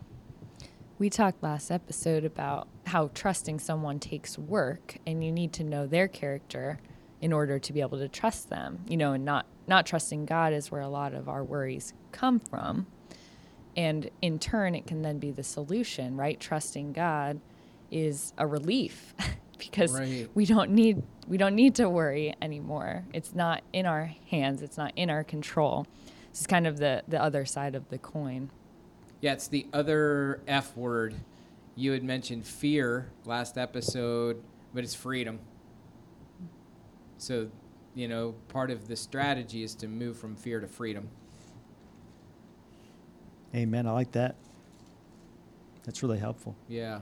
We 1.02 1.10
talked 1.10 1.42
last 1.42 1.72
episode 1.72 2.24
about 2.24 2.68
how 2.86 3.10
trusting 3.12 3.58
someone 3.58 3.98
takes 3.98 4.38
work 4.38 4.98
and 5.04 5.24
you 5.24 5.32
need 5.32 5.52
to 5.54 5.64
know 5.64 5.84
their 5.84 6.06
character 6.06 6.78
in 7.20 7.32
order 7.32 7.58
to 7.58 7.72
be 7.72 7.80
able 7.80 7.98
to 7.98 8.06
trust 8.06 8.50
them. 8.50 8.84
You 8.86 8.96
know, 8.96 9.12
and 9.12 9.24
not 9.24 9.46
not 9.66 9.84
trusting 9.84 10.26
God 10.26 10.52
is 10.52 10.70
where 10.70 10.80
a 10.80 10.86
lot 10.86 11.12
of 11.12 11.28
our 11.28 11.42
worries 11.42 11.92
come 12.12 12.38
from. 12.38 12.86
And 13.76 14.10
in 14.20 14.38
turn 14.38 14.76
it 14.76 14.86
can 14.86 15.02
then 15.02 15.18
be 15.18 15.32
the 15.32 15.42
solution, 15.42 16.16
right? 16.16 16.38
Trusting 16.38 16.92
God 16.92 17.40
is 17.90 18.32
a 18.38 18.46
relief 18.46 19.12
because 19.58 19.98
Right. 19.98 20.28
we 20.34 20.46
don't 20.46 20.70
need 20.70 21.02
we 21.26 21.36
don't 21.36 21.56
need 21.56 21.74
to 21.74 21.90
worry 21.90 22.32
anymore. 22.40 23.06
It's 23.12 23.34
not 23.34 23.64
in 23.72 23.86
our 23.86 24.14
hands, 24.30 24.62
it's 24.62 24.76
not 24.76 24.92
in 24.94 25.10
our 25.10 25.24
control. 25.24 25.84
This 26.30 26.42
is 26.42 26.46
kind 26.46 26.64
of 26.64 26.78
the 26.78 27.02
the 27.08 27.20
other 27.20 27.44
side 27.44 27.74
of 27.74 27.88
the 27.88 27.98
coin. 27.98 28.52
Yeah, 29.22 29.32
it's 29.34 29.46
the 29.46 29.66
other 29.72 30.42
F 30.48 30.76
word. 30.76 31.14
You 31.76 31.92
had 31.92 32.02
mentioned 32.02 32.44
fear 32.44 33.10
last 33.24 33.56
episode, 33.56 34.42
but 34.74 34.82
it's 34.82 34.96
freedom. 34.96 35.38
So, 37.18 37.48
you 37.94 38.08
know, 38.08 38.34
part 38.48 38.72
of 38.72 38.88
the 38.88 38.96
strategy 38.96 39.62
is 39.62 39.76
to 39.76 39.86
move 39.86 40.18
from 40.18 40.34
fear 40.34 40.58
to 40.58 40.66
freedom. 40.66 41.08
Amen. 43.54 43.86
I 43.86 43.92
like 43.92 44.10
that. 44.12 44.34
That's 45.84 46.02
really 46.02 46.18
helpful. 46.18 46.56
Yeah. 46.66 47.00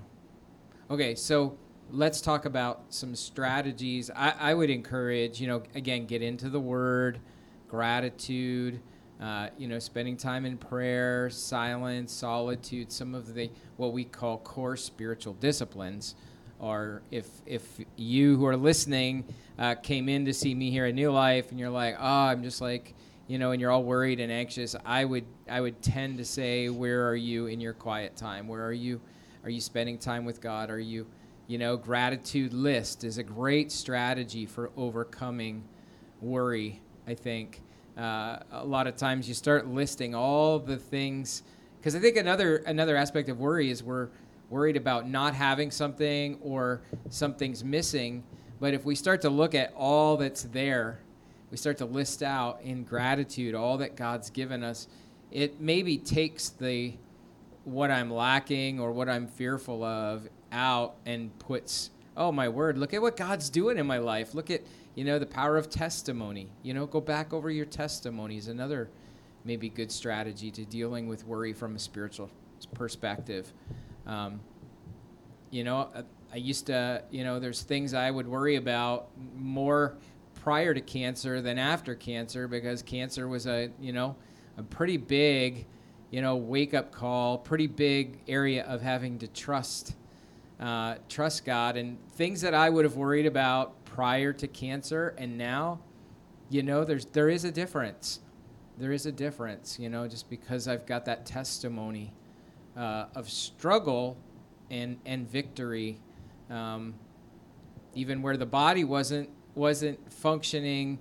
Okay, 0.91 1.15
so 1.15 1.57
let's 1.91 2.21
talk 2.21 2.45
about 2.45 2.85
some 2.91 3.15
strategies. 3.15 4.11
I, 4.15 4.35
I 4.39 4.55
would 4.55 4.69
encourage, 4.69 5.41
you 5.41 5.47
know, 5.47 5.63
again, 5.75 6.05
get 6.05 6.21
into 6.21 6.51
the 6.51 6.61
word, 6.61 7.19
gratitude, 7.67 8.81
uh, 9.21 9.49
you 9.59 9.69
know, 9.69 9.79
spending 9.79 10.17
time 10.17 10.47
in 10.47 10.57
prayer, 10.57 11.29
silence, 11.29 12.13
solitude, 12.13 12.91
some 12.91 13.15
of 13.15 13.35
the 13.35 13.51
what 13.77 13.93
we 13.93 14.05
call 14.05 14.39
core 14.39 14.77
spiritual 14.77 15.35
disciplines. 15.35 16.15
Or 16.59 17.03
if 17.11 17.27
if 17.47 17.81
you 17.97 18.37
who 18.37 18.47
are 18.47 18.57
listening 18.57 19.25
uh, 19.59 19.75
came 19.75 20.09
in 20.09 20.25
to 20.25 20.33
see 20.33 20.55
me 20.55 20.71
here 20.71 20.87
at 20.87 20.95
New 20.95 21.11
Life 21.11 21.51
and 21.51 21.61
you're 21.61 21.71
like, 21.71 21.97
oh, 21.99 22.05
I'm 22.05 22.43
just 22.43 22.61
like, 22.61 22.95
you 23.29 23.39
know, 23.39 23.53
and 23.53 23.61
you're 23.61 23.71
all 23.71 23.85
worried 23.85 24.21
and 24.21 24.33
anxious, 24.33 24.75
I 24.85 25.05
would 25.05 25.25
I 25.49 25.61
would 25.61 25.83
tend 25.83 26.19
to 26.19 26.25
say, 26.25 26.69
where 26.71 27.07
are 27.09 27.17
you 27.17 27.47
in 27.47 27.61
your 27.61 27.75
quiet 27.75 28.17
time? 28.17 28.49
Where 28.49 28.65
are 28.65 28.73
you? 28.73 29.01
Are 29.45 29.51
you 29.51 29.61
spending 29.61 29.99
time 29.99 30.25
with 30.25 30.41
God? 30.41 30.71
Are 30.71 30.81
you, 30.81 31.07
you 31.47 31.59
know, 31.59 31.77
gratitude 31.77 32.53
list 32.53 33.05
is 33.05 33.19
a 33.19 33.23
great 33.23 33.73
strategy 33.73 34.47
for 34.47 34.71
overcoming 34.77 35.65
worry. 36.21 36.81
I 37.07 37.15
think 37.15 37.63
uh, 37.97 38.39
a 38.53 38.65
lot 38.65 38.87
of 38.87 38.97
times 38.97 39.29
you 39.29 39.35
start 39.35 39.67
listing 39.67 40.15
all 40.15 40.59
the 40.59 40.77
things 40.77 41.43
because 41.79 41.95
I 41.95 41.99
think 41.99 42.17
another 42.17 42.57
another 42.59 42.97
aspect 42.97 43.29
of 43.29 43.39
worry 43.39 43.71
is 43.71 43.83
we're 43.83 44.09
worried 44.51 44.77
about 44.77 45.09
not 45.09 45.35
having 45.35 45.71
something 45.71 46.39
or 46.43 46.83
something's 47.09 47.65
missing. 47.65 48.23
But 48.59 48.75
if 48.75 48.85
we 48.85 48.95
start 48.95 49.23
to 49.23 49.31
look 49.31 49.55
at 49.55 49.73
all 49.75 50.17
that's 50.17 50.43
there, 50.43 51.01
we 51.51 51.57
start 51.57 51.79
to 51.79 51.87
list 51.87 52.23
out 52.23 52.61
in 52.63 52.85
gratitude 52.85 53.55
all 53.55 53.79
that 53.79 53.97
God's 53.97 54.29
given 54.29 54.63
us. 54.63 54.89
It 55.31 55.61
maybe 55.61 55.97
takes 55.97 56.51
the 56.51 56.95
what 57.65 57.91
I'm 57.91 58.11
lacking 58.11 58.81
or 58.81 58.93
what 58.93 59.09
I'm 59.09 59.27
fearful 59.27 59.83
of 59.85 60.29
out 60.53 60.97
and 61.07 61.37
puts, 61.39 61.91
oh 62.17 62.33
my 62.33 62.49
word, 62.49 62.77
look 62.77 62.93
at 62.93 63.01
what 63.01 63.17
God's 63.17 63.49
doing 63.49 63.79
in 63.79 63.87
my 63.87 63.99
life. 63.99 64.35
Look 64.35 64.51
at, 64.51 64.63
you 64.95 65.05
know, 65.05 65.19
the 65.19 65.27
power 65.27 65.57
of 65.57 65.71
testimony. 65.71 66.49
You 66.63 66.75
know, 66.75 66.87
go 66.87 67.01
back 67.01 67.33
over 67.33 67.51
your 67.51 67.67
testimonies. 67.67 68.49
Another 68.49 68.91
maybe 69.45 69.69
good 69.69 69.91
strategy 69.91 70.51
to 70.51 70.65
dealing 70.65 71.09
with 71.09 71.27
worry 71.27 71.53
from 71.53 71.77
a 71.77 71.79
spiritual 71.79 72.31
perspective. 72.75 73.53
Um, 74.07 74.41
you 75.51 75.65
know, 75.65 75.89
I, 75.95 76.03
I 76.33 76.37
used 76.37 76.67
to, 76.67 77.03
you 77.11 77.25
know, 77.25 77.41
there's 77.41 77.63
things 77.63 77.95
I 77.95 78.11
would 78.11 78.29
worry 78.29 78.57
about 78.57 79.09
more 79.37 79.97
prior 80.43 80.75
to 80.75 80.81
cancer 80.81 81.41
than 81.41 81.59
after 81.59 81.95
cancer 81.95 82.49
because 82.49 82.83
cancer 82.83 83.29
was 83.29 83.47
a, 83.47 83.71
you 83.81 83.93
know, 83.93 84.17
a 84.57 84.63
pretty 84.63 84.97
big 84.97 85.67
you 86.11 86.21
know, 86.21 86.37
wake 86.37 86.75
up 86.75 86.93
call, 86.93 87.39
pretty 87.39 87.67
big 87.67 88.19
area 88.27 88.65
of 88.65 88.83
having 88.83 89.19
to 89.21 89.29
trust, 89.29 89.95
uh, 90.59 90.97
trust 91.09 91.45
God, 91.45 91.77
and 91.77 91.99
things 92.13 92.41
that 92.41 92.53
I 92.53 92.69
would 92.69 92.85
have 92.85 92.97
worried 92.97 93.27
about 93.27 93.80
prior 93.95 94.33
to 94.33 94.47
cancer, 94.47 95.15
and 95.19 95.37
now, 95.37 95.81
you 96.49 96.63
know, 96.63 96.85
there's 96.85 97.05
there 97.07 97.29
is 97.29 97.45
a 97.45 97.51
difference. 97.51 98.21
There 98.79 98.93
is 98.93 99.05
a 99.05 99.13
difference, 99.13 99.79
you 99.79 99.89
know, 99.89 100.09
just 100.09 100.31
because 100.31 100.67
I've 100.69 100.87
got 100.87 101.05
that 101.05 101.27
testimony 101.27 102.15
uh, 102.77 103.07
of 103.15 103.29
struggle 103.29 104.17
and 104.71 104.99
and 105.05 105.29
victory, 105.29 106.01
um, 106.49 106.95
even 107.95 108.23
where 108.23 108.37
the 108.37 108.47
body 108.47 108.85
wasn't 108.85 109.29
wasn't 109.55 110.13
functioning, 110.13 110.99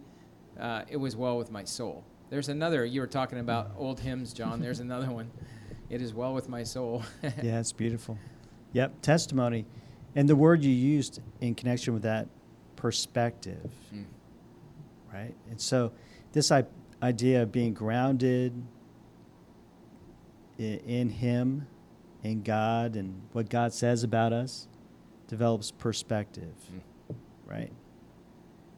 uh, 0.60 0.81
it 0.89 0.98
was 0.98 1.15
well 1.15 1.38
with 1.38 1.51
my 1.51 1.63
soul. 1.63 2.03
There's 2.29 2.50
another. 2.50 2.86
You 2.86 3.01
were 3.01 3.08
talking 3.08 3.39
about 3.39 3.72
old 3.77 4.00
hymns, 4.00 4.34
Jon. 4.34 4.60
There's 4.60 4.79
another 4.79 5.12
one. 5.12 5.31
It 5.89 6.01
is 6.01 6.13
well 6.13 6.34
with 6.34 6.50
my 6.50 6.63
soul. 6.63 7.03
yeah, 7.24 7.60
it's 7.60 7.72
beautiful. 7.72 8.17
Yep, 8.74 9.01
testimony. 9.01 9.65
And 10.15 10.27
the 10.27 10.36
word 10.36 10.63
you 10.63 10.72
used 10.72 11.22
in 11.41 11.55
connection 11.55 11.93
with 11.93 12.03
that 12.03 12.27
perspective, 12.79 13.69
mm. 13.93 14.05
right? 15.13 15.36
And 15.50 15.59
so 15.59 15.91
this 16.31 16.50
I- 16.50 16.63
idea 17.03 17.43
of 17.43 17.51
being 17.51 17.74
grounded 17.74 18.53
in, 20.57 20.79
in 20.79 21.09
Him, 21.09 21.67
in 22.24 22.41
God, 22.41 22.95
and 22.95 23.21
what 23.33 23.50
God 23.50 23.74
says 23.74 24.03
about 24.03 24.31
us 24.31 24.69
develops 25.27 25.71
perspective, 25.71 26.55
mm. 26.74 27.15
right? 27.45 27.71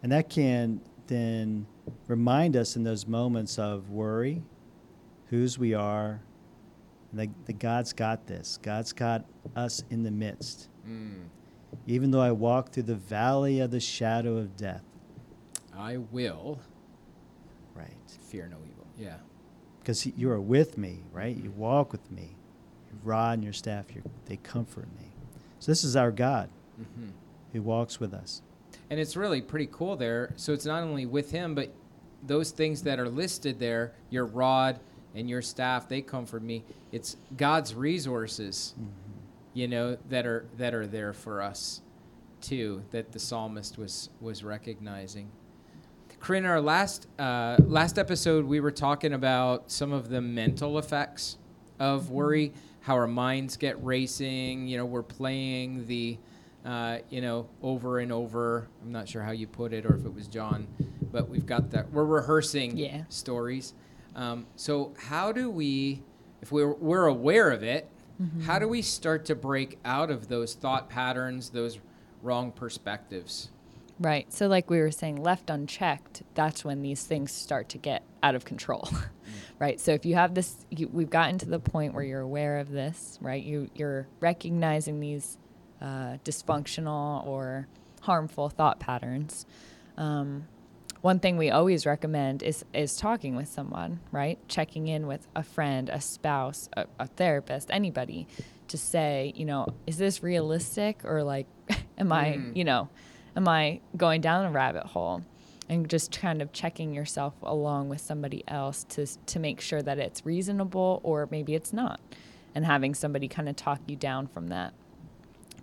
And 0.01 0.11
that 0.11 0.29
can 0.29 0.81
then 1.05 1.67
remind 2.07 2.55
us 2.55 2.75
in 2.75 2.83
those 2.83 3.05
moments 3.05 3.59
of 3.59 3.91
worry, 3.91 4.41
whose 5.27 5.59
we 5.59 5.75
are, 5.75 6.21
and 7.11 7.19
that, 7.19 7.29
that 7.45 7.59
God's 7.59 7.93
got 7.93 8.25
this. 8.25 8.57
God's 8.63 8.93
got 8.93 9.25
us 9.55 9.83
in 9.91 10.01
the 10.01 10.09
midst. 10.11 10.69
Mm. 10.89 11.25
Even 11.87 12.11
though 12.11 12.21
I 12.21 12.31
walk 12.31 12.71
through 12.71 12.83
the 12.83 12.95
valley 12.95 13.59
of 13.59 13.71
the 13.71 13.79
shadow 13.79 14.37
of 14.37 14.55
death, 14.57 14.83
I 15.75 15.97
will. 15.97 16.59
Right. 17.73 17.89
Fear 18.21 18.49
no 18.49 18.57
evil. 18.69 18.85
Yeah. 18.97 19.17
Because 19.79 20.05
you 20.05 20.29
are 20.29 20.39
with 20.41 20.77
me, 20.77 21.03
right? 21.11 21.35
You 21.35 21.51
walk 21.51 21.91
with 21.91 22.11
me. 22.11 22.35
Your 22.91 22.99
rod 23.03 23.35
and 23.35 23.43
your 23.43 23.53
staff, 23.53 23.85
they 24.25 24.37
comfort 24.37 24.87
me. 24.99 25.07
So 25.59 25.71
this 25.71 25.83
is 25.83 25.95
our 25.95 26.11
God 26.11 26.49
mm-hmm. 26.79 27.09
who 27.53 27.61
walks 27.61 27.99
with 27.99 28.13
us 28.13 28.41
and 28.91 28.99
it's 28.99 29.15
really 29.15 29.41
pretty 29.41 29.69
cool 29.71 29.95
there. 29.95 30.33
So 30.35 30.51
it's 30.51 30.65
not 30.65 30.83
only 30.83 31.05
with 31.05 31.31
him, 31.31 31.55
but 31.55 31.73
those 32.27 32.51
things 32.51 32.83
that 32.83 32.99
are 32.99 33.07
listed 33.07 33.57
there, 33.57 33.93
your 34.09 34.25
rod 34.25 34.81
and 35.15 35.29
your 35.29 35.41
staff, 35.41 35.87
they 35.87 36.01
comfort 36.01 36.43
me. 36.43 36.65
It's 36.91 37.15
God's 37.37 37.73
resources, 37.73 38.75
mm-hmm. 38.77 38.89
You 39.53 39.67
know, 39.67 39.97
that 40.09 40.25
are 40.25 40.45
that 40.57 40.73
are 40.73 40.87
there 40.87 41.13
for 41.13 41.41
us 41.41 41.81
too. 42.39 42.83
That 42.91 43.11
the 43.11 43.19
psalmist 43.19 43.77
was 43.77 44.09
was 44.19 44.43
recognizing. 44.43 45.31
Corryn, 46.19 46.47
our 46.47 46.61
last 46.61 47.07
uh, 47.19 47.57
last 47.59 47.97
episode, 47.97 48.45
we 48.45 48.59
were 48.59 48.71
talking 48.71 49.13
about 49.13 49.71
some 49.71 49.91
of 49.91 50.09
the 50.09 50.21
mental 50.21 50.77
effects 50.77 51.37
of 51.79 52.03
mm-hmm. 52.03 52.13
worry, 52.13 52.53
how 52.81 52.95
our 52.95 53.07
minds 53.07 53.57
get 53.57 53.83
racing. 53.83 54.67
You 54.67 54.77
know, 54.77 54.85
we're 54.85 55.01
playing 55.01 55.87
the 55.87 56.17
uh, 56.65 56.99
you 57.09 57.21
know, 57.21 57.47
over 57.61 57.99
and 57.99 58.11
over. 58.11 58.67
I'm 58.81 58.91
not 58.91 59.07
sure 59.07 59.21
how 59.23 59.31
you 59.31 59.47
put 59.47 59.73
it 59.73 59.85
or 59.85 59.95
if 59.95 60.05
it 60.05 60.13
was 60.13 60.27
Jon, 60.27 60.67
but 61.11 61.29
we've 61.29 61.45
got 61.45 61.71
that. 61.71 61.91
We're 61.91 62.05
rehearsing 62.05 62.77
yeah. 62.77 63.03
stories. 63.09 63.73
Um, 64.15 64.45
so 64.55 64.93
how 64.99 65.31
do 65.31 65.49
we, 65.49 66.03
if 66.41 66.51
we're, 66.51 66.73
we're 66.73 67.07
aware 67.07 67.49
of 67.51 67.63
it, 67.63 67.89
mm-hmm. 68.19 68.41
how 68.41 68.59
do 68.59 68.67
we 68.67 68.81
start 68.81 69.25
to 69.25 69.35
break 69.35 69.77
out 69.85 70.09
of 70.09 70.27
those 70.27 70.55
thought 70.55 70.89
patterns, 70.89 71.49
those 71.49 71.79
wrong 72.21 72.51
perspectives? 72.51 73.49
Right. 73.99 74.31
So, 74.33 74.47
like 74.47 74.69
we 74.69 74.79
were 74.79 74.89
saying, 74.89 75.21
left 75.21 75.51
unchecked, 75.51 76.23
that's 76.33 76.65
when 76.65 76.81
these 76.81 77.03
things 77.03 77.31
start 77.31 77.69
to 77.69 77.77
get 77.77 78.03
out 78.23 78.35
of 78.35 78.45
control. 78.45 78.89
Mm. 79.21 79.33
right. 79.59 79.79
So, 79.79 79.91
if 79.91 80.03
you 80.03 80.15
have 80.15 80.33
this, 80.33 80.65
you, 80.71 80.89
we've 80.91 81.11
gotten 81.11 81.37
to 81.37 81.45
the 81.45 81.59
point 81.59 81.93
where 81.93 82.03
you're 82.03 82.21
aware 82.21 82.57
of 82.57 82.71
this, 82.71 83.19
right? 83.21 83.41
You, 83.41 83.69
you're 83.75 84.07
recognizing 84.19 84.99
these 84.99 85.37
uh, 85.79 86.17
dysfunctional 86.25 87.25
or 87.27 87.67
harmful 88.01 88.49
thought 88.49 88.79
patterns. 88.79 89.45
Um, 89.97 90.47
one 91.01 91.19
thing 91.19 91.37
we 91.37 91.49
always 91.49 91.85
recommend 91.85 92.43
is 92.43 92.63
is 92.73 92.95
talking 92.95 93.35
with 93.35 93.47
someone, 93.47 93.99
right? 94.11 94.37
Checking 94.47 94.87
in 94.87 95.07
with 95.07 95.27
a 95.35 95.43
friend, 95.43 95.89
a 95.89 95.99
spouse, 95.99 96.69
a, 96.73 96.85
a 96.99 97.07
therapist, 97.07 97.69
anybody, 97.71 98.27
to 98.67 98.77
say, 98.77 99.33
you 99.35 99.45
know, 99.45 99.67
is 99.87 99.97
this 99.97 100.21
realistic 100.21 101.03
or 101.03 101.23
like, 101.23 101.47
am 101.97 102.09
mm. 102.09 102.13
I, 102.13 102.39
you 102.53 102.63
know, 102.63 102.89
am 103.35 103.47
I 103.47 103.81
going 103.97 104.21
down 104.21 104.45
a 104.45 104.51
rabbit 104.51 104.85
hole? 104.85 105.23
And 105.69 105.89
just 105.89 106.11
kind 106.11 106.41
of 106.41 106.51
checking 106.51 106.93
yourself 106.93 107.33
along 107.41 107.89
with 107.89 108.01
somebody 108.01 108.43
else 108.47 108.83
to 108.89 109.07
to 109.07 109.39
make 109.39 109.61
sure 109.61 109.81
that 109.81 109.97
it's 109.97 110.25
reasonable 110.25 110.99
or 111.03 111.27
maybe 111.31 111.55
it's 111.55 111.73
not, 111.73 111.99
and 112.53 112.65
having 112.65 112.93
somebody 112.93 113.27
kind 113.27 113.49
of 113.49 113.55
talk 113.55 113.79
you 113.87 113.95
down 113.95 114.27
from 114.27 114.47
that 114.49 114.73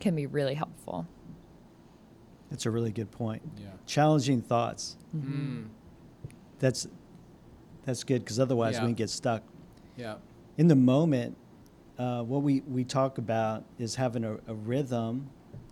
can 0.00 0.16
be 0.16 0.26
really 0.26 0.54
helpful. 0.54 1.06
That's 2.50 2.66
a 2.66 2.70
really 2.70 2.92
good 2.92 3.10
point. 3.10 3.42
Yeah. 3.56 3.66
Challenging 3.86 4.42
thoughts. 4.42 4.96
Mm-hmm. 5.16 5.64
That's 6.58 6.88
that's 7.84 8.04
good 8.04 8.24
because 8.24 8.40
otherwise 8.40 8.76
yeah. 8.76 8.86
we 8.86 8.92
get 8.92 9.10
stuck. 9.10 9.42
Yeah. 9.96 10.16
In 10.56 10.68
the 10.68 10.76
moment, 10.76 11.36
uh, 11.98 12.22
what 12.22 12.42
we, 12.42 12.60
we 12.60 12.84
talk 12.84 13.18
about 13.18 13.64
is 13.78 13.94
having 13.94 14.24
a, 14.24 14.34
a 14.46 14.54
rhythm 14.54 15.30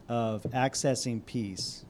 of 0.08 0.42
accessing 0.44 1.24
peace. 1.26 1.84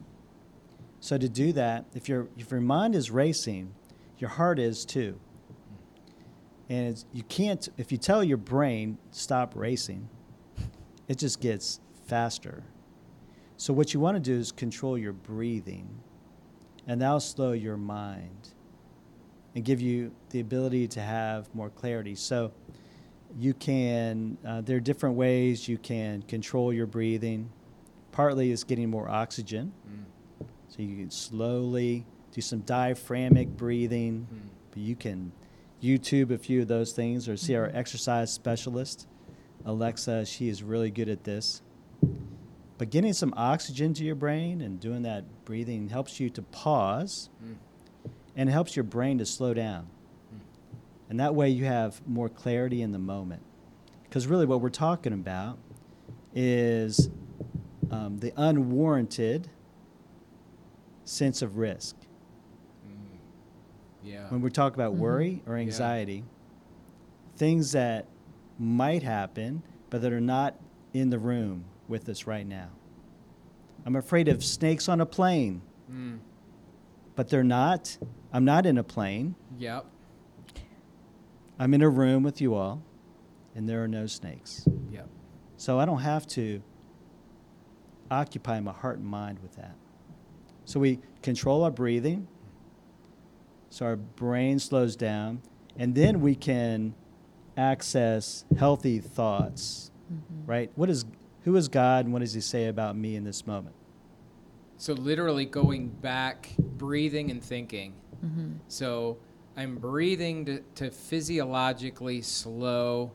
So 1.01 1.19
to 1.19 1.29
do 1.29 1.53
that, 1.53 1.85
if 1.95 2.09
your 2.09 2.29
if 2.37 2.51
your 2.51 2.61
mind 2.61 2.95
is 2.95 3.11
racing, 3.11 3.75
your 4.19 4.31
heart 4.31 4.59
is 4.59 4.85
too. 4.85 5.21
And 6.69 6.89
it's, 6.89 7.05
you 7.13 7.23
can't, 7.23 7.69
if 7.77 7.93
you 7.93 7.99
tell 7.99 8.25
your 8.25 8.39
brain, 8.39 8.99
stop 9.13 9.55
racing, 9.55 10.09
it 11.07 11.17
just 11.19 11.41
gets 11.41 11.79
faster. 12.07 12.65
So, 13.57 13.73
what 13.73 13.95
you 13.95 14.01
want 14.01 14.17
to 14.17 14.21
do 14.21 14.39
is 14.39 14.53
control 14.53 14.99
your 14.99 15.13
breathing, 15.15 15.89
and 16.87 17.01
that'll 17.01 17.21
slow 17.21 17.53
your 17.53 17.77
mind 17.77 18.51
and 19.55 19.65
give 19.65 19.81
you 19.81 20.13
the 20.31 20.41
ability 20.41 20.89
to 20.89 21.01
have 21.01 21.53
more 21.55 21.71
clarity. 21.71 22.15
So, 22.15 22.53
you 23.39 23.55
can, 23.55 24.37
uh, 24.47 24.61
there 24.61 24.77
are 24.77 24.81
different 24.81 25.17
ways 25.17 25.69
you 25.69 25.79
can 25.79 26.23
control 26.23 26.73
your 26.73 26.87
breathing. 26.87 27.51
Partly 28.13 28.51
is 28.51 28.65
getting 28.65 28.91
more 28.91 29.09
oxygen. 29.09 29.73
Mm. 29.89 30.47
So, 30.69 30.83
you 30.83 30.97
can 30.97 31.11
slowly 31.11 32.05
do 32.33 32.41
some 32.43 32.61
diaphragmic 32.61 33.49
breathing. 33.57 34.27
Mm. 34.33 34.49
But 34.71 34.83
you 34.83 34.97
can 34.97 35.33
YouTube 35.83 36.31
a 36.31 36.39
few 36.39 36.63
of 36.63 36.69
those 36.69 36.93
things 36.93 37.29
or 37.29 37.37
see 37.37 37.55
our 37.55 37.69
Mhm. 37.69 37.75
exercise 37.75 38.33
specialist, 38.33 39.07
Alexa. 39.65 40.27
She 40.27 40.49
is 40.49 40.63
really 40.63 40.91
good 40.91 41.09
at 41.09 41.25
this. 41.25 41.63
But 42.79 42.91
getting 42.91 43.13
some 43.15 43.33
oxygen 43.37 43.95
to 43.95 44.05
your 44.05 44.15
brain 44.15 44.61
and 44.61 44.79
doing 44.79 45.03
that 45.03 45.25
breathing 45.45 45.89
helps 45.89 46.21
you 46.21 46.29
to 46.31 46.43
pause 46.43 47.31
Mm. 47.43 47.57
and 48.37 48.51
helps 48.51 48.77
your 48.77 48.83
brain 48.85 49.17
to 49.19 49.25
slow 49.27 49.55
down. 49.55 49.85
Mm. 50.35 50.41
And 51.11 51.21
that 51.21 51.35
way 51.35 51.49
you 51.49 51.65
have 51.65 52.07
more 52.07 52.29
clarity 52.29 52.83
in 52.83 52.93
the 52.93 52.99
moment. 52.99 53.43
Because 54.05 54.27
really, 54.27 54.45
what 54.47 54.61
we're 54.61 54.69
talking 54.71 55.13
about 55.13 55.59
is 56.35 57.09
um, 57.91 58.19
the 58.19 58.33
unwarranted 58.37 59.49
sense 61.05 61.41
of 61.41 61.57
risk. 61.57 61.97
Mm. 62.87 62.97
Yeah. 64.05 64.29
when 64.29 64.41
we 64.41 64.51
talk 64.51 64.75
about 64.75 64.95
Mhm. 64.95 64.99
worry 64.99 65.43
or 65.47 65.55
Yeah. 65.57 65.63
anxiety, 65.63 66.25
things 67.37 67.73
that 67.73 68.07
might 68.59 69.03
happen 69.03 69.63
but 69.89 70.03
that 70.03 70.13
are 70.13 70.21
not 70.21 70.57
in 70.93 71.11
the 71.11 71.19
room 71.19 71.65
with 71.89 72.09
us 72.09 72.27
right 72.27 72.47
now. 72.47 72.69
I'm 73.85 73.97
afraid 73.97 74.29
of 74.29 74.43
snakes 74.45 74.89
on 74.89 75.01
a 75.01 75.07
plane, 75.07 75.63
Mm. 75.91 76.19
but 77.15 77.29
they're 77.29 77.45
not. 77.45 77.97
I'm 78.33 78.45
not 78.45 78.67
in 78.67 78.79
a 78.79 78.83
plane. 78.85 79.35
Yep. 79.59 79.87
I'm 81.59 81.73
in 81.73 81.83
a 81.83 81.89
room 81.89 82.23
with 82.23 82.41
you 82.41 82.55
all, 82.55 82.83
and 83.55 83.69
there 83.69 83.83
are 83.83 83.89
no 83.89 84.07
snakes. 84.07 84.67
Yep. 84.91 85.09
So 85.57 85.79
I 85.79 85.85
don't 85.87 86.01
have 86.01 86.27
to 86.29 86.61
occupy 88.11 88.61
my 88.61 88.73
heart 88.73 88.99
and 88.99 89.07
mind 89.07 89.39
with 89.41 89.53
that. 89.57 89.75
So 90.65 90.81
we 90.81 90.99
control 91.23 91.63
our 91.65 91.71
breathing, 91.71 92.27
so 93.71 93.87
our 93.87 93.97
brain 93.97 94.59
slows 94.59 94.97
down, 94.97 95.41
and 95.77 95.95
then 95.95 96.21
we 96.21 96.35
can 96.35 96.95
access 97.57 98.45
healthy 98.59 98.99
thoughts, 99.01 99.91
Mhm. 100.13 100.47
right? 100.49 100.71
What 100.77 100.91
is 100.91 101.05
who 101.47 101.55
is 101.55 101.69
God 101.69 102.05
and 102.05 102.13
what 102.13 102.19
does 102.19 102.35
he 102.35 102.41
say 102.41 102.67
about 102.67 102.97
me 102.97 103.15
in 103.15 103.23
this 103.23 103.47
moment? 103.47 103.77
So 104.79 104.95
literally 104.95 105.47
going 105.47 105.89
back, 105.89 106.51
breathing 106.59 107.31
and 107.31 107.43
thinking. 107.43 107.95
Mhm. 108.23 108.57
So 108.67 109.19
I'm 109.57 109.77
breathing 109.77 110.45
to, 110.47 110.61
to 110.75 110.91
physiologically 110.91 112.21
slow 112.21 113.13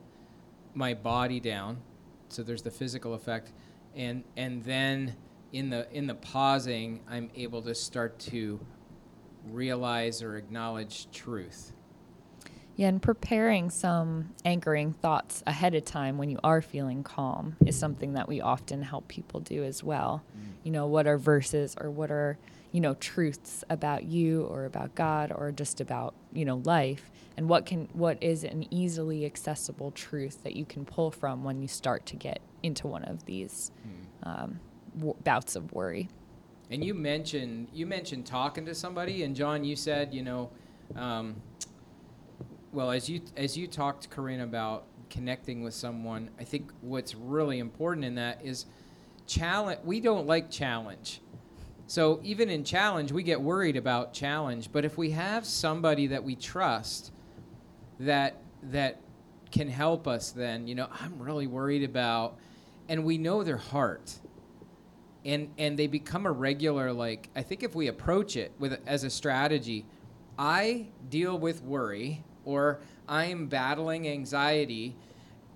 my 0.72 0.94
body 0.94 1.40
down. 1.40 1.82
So 2.30 2.42
there's 2.42 2.62
the 2.62 2.70
physical 2.70 3.12
effect, 3.12 3.52
and 3.94 4.24
and 4.38 4.64
then 4.64 5.14
in 5.52 5.68
the 5.68 5.86
in 5.92 6.06
the 6.06 6.14
pausing, 6.14 7.00
I'm 7.06 7.30
able 7.36 7.60
to 7.62 7.74
start 7.74 8.18
to 8.30 8.58
realize 9.50 10.22
or 10.22 10.38
acknowledge 10.38 11.10
truth. 11.10 11.74
Yeah, 12.76 12.88
and 12.88 13.02
preparing 13.02 13.68
some 13.70 14.30
anchoring 14.44 14.92
thoughts 14.94 15.42
ahead 15.46 15.74
of 15.74 15.84
time 15.84 16.16
when 16.16 16.30
you 16.30 16.38
are 16.42 16.62
feeling 16.62 17.02
calm 17.02 17.56
is 17.66 17.78
something 17.78 18.14
that 18.14 18.28
we 18.28 18.40
often 18.40 18.82
help 18.82 19.08
people 19.08 19.40
do 19.40 19.62
as 19.62 19.84
well. 19.84 20.22
You 20.64 20.72
know, 20.72 20.86
what 20.86 21.06
are 21.06 21.18
verses 21.18 21.76
or 21.78 21.90
what 21.90 22.10
are, 22.10 22.38
you 22.72 22.80
know, 22.80 22.94
truths 22.94 23.62
about 23.68 24.04
you 24.04 24.44
or 24.44 24.64
about 24.64 24.94
God 24.94 25.32
or 25.34 25.52
just 25.52 25.80
about, 25.80 26.14
you 26.32 26.44
know, 26.44 26.62
life 26.64 27.10
and 27.36 27.48
what 27.48 27.66
can 27.66 27.88
what 27.92 28.22
is 28.22 28.44
an 28.44 28.66
easily 28.72 29.24
accessible 29.26 29.90
truth 29.90 30.42
that 30.42 30.56
you 30.56 30.64
can 30.64 30.84
pull 30.84 31.10
from 31.10 31.44
when 31.44 31.60
you 31.60 31.68
start 31.68 32.06
to 32.06 32.16
get 32.16 32.40
into 32.62 32.86
one 32.86 33.04
of 33.04 33.24
these 33.26 33.70
um, 34.22 34.60
w- 34.96 35.16
bouts 35.24 35.56
of 35.56 35.72
worry. 35.72 36.08
And 36.70 36.82
you 36.84 36.94
mentioned 36.94 37.68
you 37.72 37.86
mentioned 37.86 38.24
talking 38.26 38.64
to 38.66 38.74
somebody, 38.74 39.24
and 39.24 39.36
Jon, 39.36 39.62
you 39.64 39.76
said 39.76 40.14
you 40.14 40.22
know, 40.22 40.50
um, 40.96 41.36
well 42.72 42.90
as 42.90 43.08
you 43.08 43.20
as 43.36 43.56
you 43.56 43.66
talked, 43.66 44.10
Corryn, 44.10 44.42
about 44.42 44.84
connecting 45.10 45.62
with 45.62 45.74
someone. 45.74 46.30
I 46.40 46.44
think 46.44 46.72
what's 46.80 47.14
really 47.14 47.58
important 47.58 48.04
in 48.04 48.14
that 48.16 48.40
is 48.44 48.66
challenge. 49.26 49.80
We 49.84 50.00
don't 50.00 50.26
like 50.26 50.50
challenge, 50.50 51.20
so 51.86 52.20
even 52.22 52.50
in 52.50 52.64
challenge, 52.64 53.12
we 53.12 53.22
get 53.22 53.40
worried 53.40 53.76
about 53.76 54.12
challenge. 54.12 54.70
But 54.72 54.84
if 54.84 54.96
we 54.96 55.10
have 55.10 55.44
somebody 55.44 56.08
that 56.08 56.24
we 56.24 56.34
trust, 56.34 57.12
that 58.00 58.36
that 58.64 59.00
can 59.50 59.68
help 59.68 60.08
us, 60.08 60.30
then 60.30 60.66
you 60.66 60.74
know, 60.74 60.88
I'm 61.00 61.20
really 61.20 61.46
worried 61.46 61.84
about, 61.84 62.38
and 62.88 63.04
we 63.04 63.18
know 63.18 63.42
their 63.42 63.58
heart 63.58 64.18
and 65.24 65.50
and 65.58 65.78
they 65.78 65.86
become 65.86 66.26
a 66.26 66.32
regular 66.32 66.92
like 66.92 67.28
i 67.36 67.42
think 67.42 67.62
if 67.62 67.74
we 67.74 67.86
approach 67.86 68.36
it 68.36 68.52
with 68.58 68.80
as 68.86 69.04
a 69.04 69.10
strategy 69.10 69.84
i 70.38 70.86
deal 71.08 71.38
with 71.38 71.62
worry 71.62 72.24
or 72.44 72.80
i 73.08 73.24
am 73.24 73.46
battling 73.46 74.08
anxiety 74.08 74.96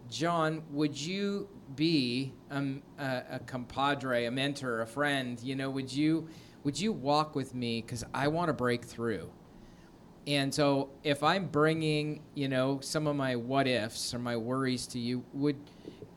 jon 0.09 0.63
would 0.71 0.99
you 0.99 1.49
be 1.75 2.33
um, 2.51 2.83
a, 2.99 3.23
a 3.33 3.39
compadre 3.41 4.27
a 4.27 4.31
mentor 4.31 4.83
a 4.83 4.87
friend? 4.87 5.41
You 5.43 5.57
know 5.57 5.71
would 5.71 5.93
you 5.93 6.29
would 6.65 6.79
you 6.79 6.93
walk 6.93 7.35
with 7.35 7.55
me? 7.55 7.83
Because 7.83 8.05
i 8.15 8.29
want 8.29 8.49
to 8.49 8.53
break 8.53 8.85
through. 8.85 9.31
And 10.27 10.53
so 10.53 10.91
if 11.05 11.23
i'm 11.23 11.47
bringing 11.47 12.23
you 12.35 12.49
know 12.49 12.81
some 12.81 13.07
of 13.07 13.17
my 13.17 13.37
what 13.37 13.67
ifs 13.67 14.15
or 14.15 14.19
my 14.19 14.37
worries 14.37 14.87
to 14.89 14.99
you 14.99 15.25
would 15.33 15.57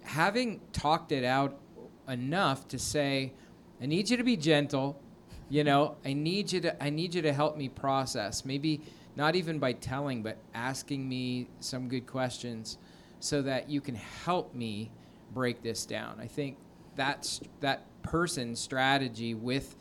having 0.03 0.61
talked 0.73 1.11
it 1.11 1.23
out 1.23 1.59
enough 2.07 2.67
to 2.69 2.79
say 2.79 3.33
i 3.81 3.85
need 3.85 4.09
you 4.09 4.17
to 4.17 4.23
be 4.23 4.35
gentle 4.35 4.99
you 5.47 5.63
know 5.63 5.95
i 6.03 6.13
need 6.13 6.51
you 6.51 6.59
to 6.59 6.83
i 6.83 6.89
need 6.89 7.13
you 7.13 7.21
to 7.21 7.31
help 7.33 7.55
me 7.57 7.69
process. 7.69 8.45
Maybe 8.45 8.81
not 9.19 9.35
even 9.35 9.59
by 9.59 9.73
telling 9.73 10.23
but 10.23 10.37
asking 10.53 11.07
me 11.07 11.49
some 11.59 11.89
good 11.89 12.07
questions 12.07 12.77
so 13.19 13.41
that 13.41 13.69
you 13.69 13.81
can 13.81 13.95
help 13.95 14.55
me 14.55 14.89
break 15.33 15.61
this 15.61 15.85
down. 15.85 16.17
I 16.21 16.25
think 16.25 16.55
that's 16.95 17.41
that 17.59 17.85
person's 18.01 18.61
strategy 18.61 19.33
with 19.33 19.75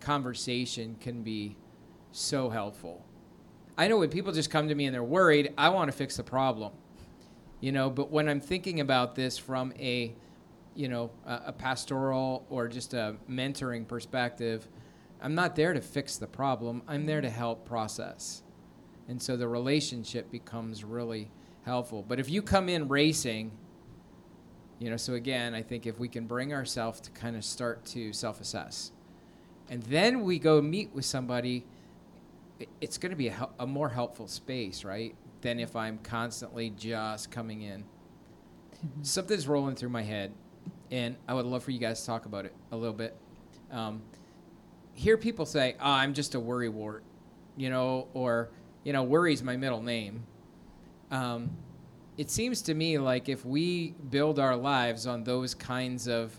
conversation 0.00 0.96
can 1.00 1.22
be 1.22 1.56
so 2.10 2.50
helpful. 2.50 3.02
I 3.78 3.88
know 3.88 3.96
when 3.96 4.10
people 4.10 4.30
just 4.30 4.50
come 4.50 4.68
to 4.68 4.74
me 4.74 4.84
and 4.84 4.94
they're 4.94 5.02
worried 5.02 5.54
i 5.56 5.70
want 5.70 5.90
to 5.90 5.96
fix 5.96 6.18
the 6.18 6.22
problem 6.22 6.72
you 7.60 7.72
know 7.72 7.88
but 7.88 8.10
when 8.10 8.28
i'm 8.28 8.40
thinking 8.40 8.80
about 8.80 9.14
this 9.14 9.38
from 9.38 9.72
a 9.78 10.14
you 10.74 10.88
know 10.88 11.10
a, 11.26 11.40
a 11.46 11.52
pastoral 11.52 12.44
or 12.50 12.68
just 12.68 12.92
a 12.92 13.16
mentoring 13.30 13.88
perspective 13.88 14.68
i'm 15.22 15.34
not 15.34 15.56
there 15.56 15.72
to 15.72 15.80
fix 15.80 16.18
the 16.18 16.26
problem. 16.26 16.82
I'm 16.86 17.06
there 17.06 17.22
to 17.22 17.30
help 17.30 17.64
process 17.64 18.41
and 19.08 19.20
so 19.22 19.36
the 19.36 19.48
relationship 19.48 20.30
becomes 20.30 20.84
really 20.84 21.30
helpful. 21.64 22.04
But 22.06 22.20
if 22.20 22.30
you 22.30 22.42
come 22.42 22.68
in 22.68 22.88
racing 22.88 23.52
you 24.78 24.90
know 24.90 24.96
so 24.96 25.14
again 25.14 25.54
i 25.54 25.62
think 25.62 25.86
if 25.86 26.00
we 26.00 26.08
can 26.08 26.26
bring 26.26 26.52
ourselves 26.52 27.00
to 27.00 27.10
kind 27.12 27.36
of 27.36 27.44
start 27.44 27.84
to 27.84 28.12
self-assess 28.12 28.90
and 29.70 29.82
then 29.84 30.22
we 30.22 30.40
go 30.40 30.60
meet 30.60 30.92
with 30.92 31.04
somebody 31.04 31.64
it's 32.80 32.98
going 32.98 33.10
to 33.10 33.16
be 33.16 33.28
a, 33.28 33.48
a 33.60 33.66
more 33.66 33.88
helpful 33.90 34.26
space 34.26 34.84
right 34.84 35.14
than 35.42 35.60
if 35.60 35.76
i'm 35.76 35.98
constantly 35.98 36.70
just 36.70 37.30
coming 37.30 37.62
in. 37.62 37.84
Something's 39.02 39.46
rolling 39.46 39.76
through 39.76 39.90
my 39.90 40.02
head, 40.02 40.32
and 40.90 41.16
I 41.28 41.34
would 41.34 41.46
love 41.46 41.62
for 41.62 41.70
you 41.70 41.78
guys 41.78 42.00
to 42.00 42.06
talk 42.06 42.26
about 42.26 42.46
it 42.46 42.54
a 42.72 42.76
little 42.76 42.94
bit. 42.94 43.16
Um, 43.70 44.02
hear 44.94 45.16
people 45.16 45.46
say, 45.46 45.76
oh, 45.80 45.90
"I'm 45.90 46.14
just 46.14 46.34
a 46.34 46.40
worry 46.40 46.68
wart," 46.68 47.04
you 47.56 47.70
know, 47.70 48.08
or 48.12 48.50
you 48.84 48.92
know, 48.92 49.02
worry's 49.02 49.42
my 49.42 49.56
middle 49.56 49.82
name. 49.82 50.24
Um, 51.10 51.50
it 52.16 52.30
seems 52.30 52.62
to 52.62 52.74
me 52.74 52.98
like 52.98 53.28
if 53.28 53.44
we 53.44 53.94
build 54.10 54.38
our 54.38 54.56
lives 54.56 55.06
on 55.06 55.24
those 55.24 55.54
kinds 55.54 56.08
of 56.08 56.38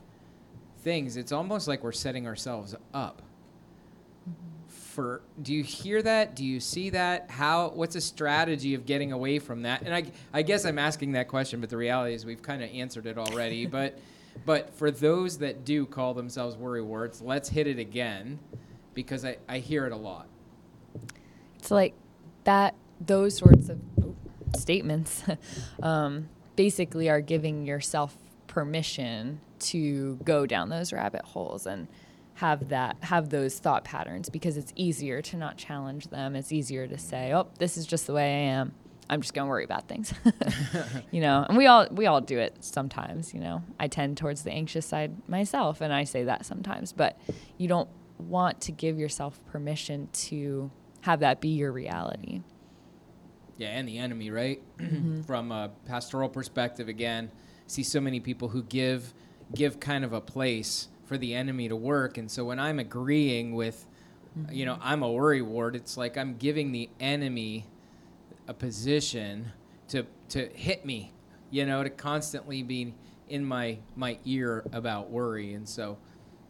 things, 0.79 1.17
it's 1.17 1.31
almost 1.31 1.67
like 1.67 1.83
we're 1.83 1.91
setting 1.91 2.27
ourselves 2.27 2.75
up. 2.93 3.21
For 4.67 5.23
do 5.41 5.53
you 5.53 5.63
hear 5.63 6.03
that? 6.03 6.35
Do 6.35 6.45
you 6.45 6.59
see 6.59 6.91
that? 6.91 7.31
How 7.31 7.69
what's 7.69 7.95
a 7.95 8.01
strategy 8.01 8.75
of 8.75 8.85
getting 8.85 9.11
away 9.11 9.39
from 9.39 9.63
that? 9.63 9.81
And 9.81 9.93
i, 9.93 10.03
I 10.31 10.43
guess 10.43 10.65
i'm 10.65 10.77
asking 10.77 11.13
that 11.13 11.27
question 11.27 11.59
but 11.59 11.71
the 11.71 11.77
reality 11.77 12.13
is 12.13 12.25
we've 12.25 12.43
kind 12.43 12.61
of 12.61 12.69
answered 12.69 13.07
it 13.07 13.17
already. 13.17 13.65
But 13.73 13.97
but 14.45 14.73
for 14.75 14.91
those 14.91 15.39
that 15.39 15.65
do 15.65 15.85
call 15.87 16.13
themselves 16.13 16.55
worry 16.57 16.81
warts 16.81 17.21
let's 17.21 17.49
hit 17.49 17.65
it 17.65 17.79
again 17.79 18.39
because 18.93 19.25
i, 19.25 19.37
I 19.49 19.57
hear 19.57 19.87
it 19.87 19.91
a 19.91 19.97
lot. 19.97 20.27
It's 21.57 21.71
like 21.71 21.95
that 22.43 22.75
those 22.99 23.37
sorts 23.37 23.69
of 23.69 23.79
statements 24.55 25.23
um, 25.83 26.29
basically 26.55 27.09
are 27.09 27.21
giving 27.21 27.65
yourself 27.65 28.15
permission 28.47 29.39
to 29.59 30.19
go 30.23 30.45
down 30.45 30.69
those 30.69 30.93
rabbit 30.93 31.23
holes 31.23 31.65
and 31.65 31.87
have 32.35 32.69
that 32.69 32.97
have 33.01 33.29
those 33.29 33.59
thought 33.59 33.83
patterns 33.83 34.29
because 34.29 34.57
it's 34.57 34.73
easier 34.75 35.21
to 35.21 35.37
not 35.37 35.57
challenge 35.57 36.07
them. 36.07 36.35
It's 36.35 36.51
easier 36.51 36.87
to 36.87 36.97
say 36.97 37.33
oh 37.33 37.47
this 37.59 37.77
is 37.77 37.85
just 37.85 38.07
the 38.07 38.13
way 38.13 38.23
i 38.23 38.37
am. 38.51 38.73
I'm 39.09 39.21
just 39.21 39.33
going 39.33 39.45
to 39.45 39.49
worry 39.49 39.65
about 39.65 39.87
things. 39.87 40.13
You 41.11 41.21
know 41.21 41.45
and 41.47 41.57
we 41.57 41.67
all 41.67 41.87
we 41.91 42.05
all 42.07 42.21
do 42.21 42.39
it 42.39 42.63
sometimes 42.63 43.33
you 43.33 43.39
know. 43.39 43.63
I 43.79 43.87
tend 43.87 44.17
towards 44.17 44.43
the 44.43 44.51
anxious 44.51 44.85
side 44.85 45.11
myself 45.27 45.81
and 45.81 45.93
i 45.93 46.03
say 46.03 46.23
that 46.23 46.45
sometimes 46.45 46.91
but 46.91 47.17
you 47.57 47.67
don't 47.67 47.89
want 48.17 48.61
to 48.61 48.71
give 48.71 48.97
yourself 48.97 49.39
permission 49.51 50.09
to 50.13 50.71
have 51.03 51.19
that 51.21 51.41
be 51.41 51.49
your 51.49 51.71
reality 51.71 52.41
Yeah, 53.57 53.69
and 53.69 53.87
the 53.87 53.97
enemy, 53.99 54.31
right? 54.31 54.61
From 55.27 55.51
a 55.51 55.69
pastoral 55.85 56.29
perspective, 56.29 56.87
again, 56.87 57.31
see 57.67 57.83
so 57.83 58.01
many 58.01 58.19
people 58.19 58.49
who 58.49 58.63
give 58.63 59.13
give 59.53 59.79
kind 59.79 60.03
of 60.05 60.13
a 60.13 60.21
place 60.21 60.87
for 61.05 61.17
the 61.17 61.35
enemy 61.35 61.67
to 61.69 61.75
work, 61.75 62.17
and 62.17 62.31
so 62.31 62.45
when 62.45 62.59
I'm 62.59 62.79
agreeing 62.79 63.53
with, 63.53 63.85
you 64.51 64.65
know, 64.65 64.77
I'm 64.81 65.03
a 65.03 65.11
worry 65.11 65.41
ward. 65.41 65.75
It's 65.75 65.97
like 65.97 66.17
I'm 66.17 66.37
giving 66.37 66.71
the 66.71 66.89
enemy 66.99 67.67
a 68.47 68.53
position 68.53 69.51
to 69.89 70.05
to 70.29 70.47
hit 70.47 70.85
me, 70.85 71.13
you 71.51 71.65
know, 71.65 71.83
to 71.83 71.89
constantly 71.89 72.63
be 72.63 72.95
in 73.29 73.45
my 73.45 73.77
my 73.95 74.17
ear 74.25 74.63
about 74.71 75.09
worry, 75.11 75.53
and 75.53 75.67
so 75.67 75.97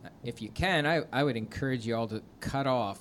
uh, 0.05 0.09
if 0.23 0.41
you 0.41 0.49
can, 0.49 0.85
I, 0.85 1.01
I 1.11 1.23
would 1.23 1.35
encourage 1.37 1.85
you 1.87 1.95
all 1.95 2.07
to 2.07 2.21
cut 2.39 2.67
off. 2.67 2.99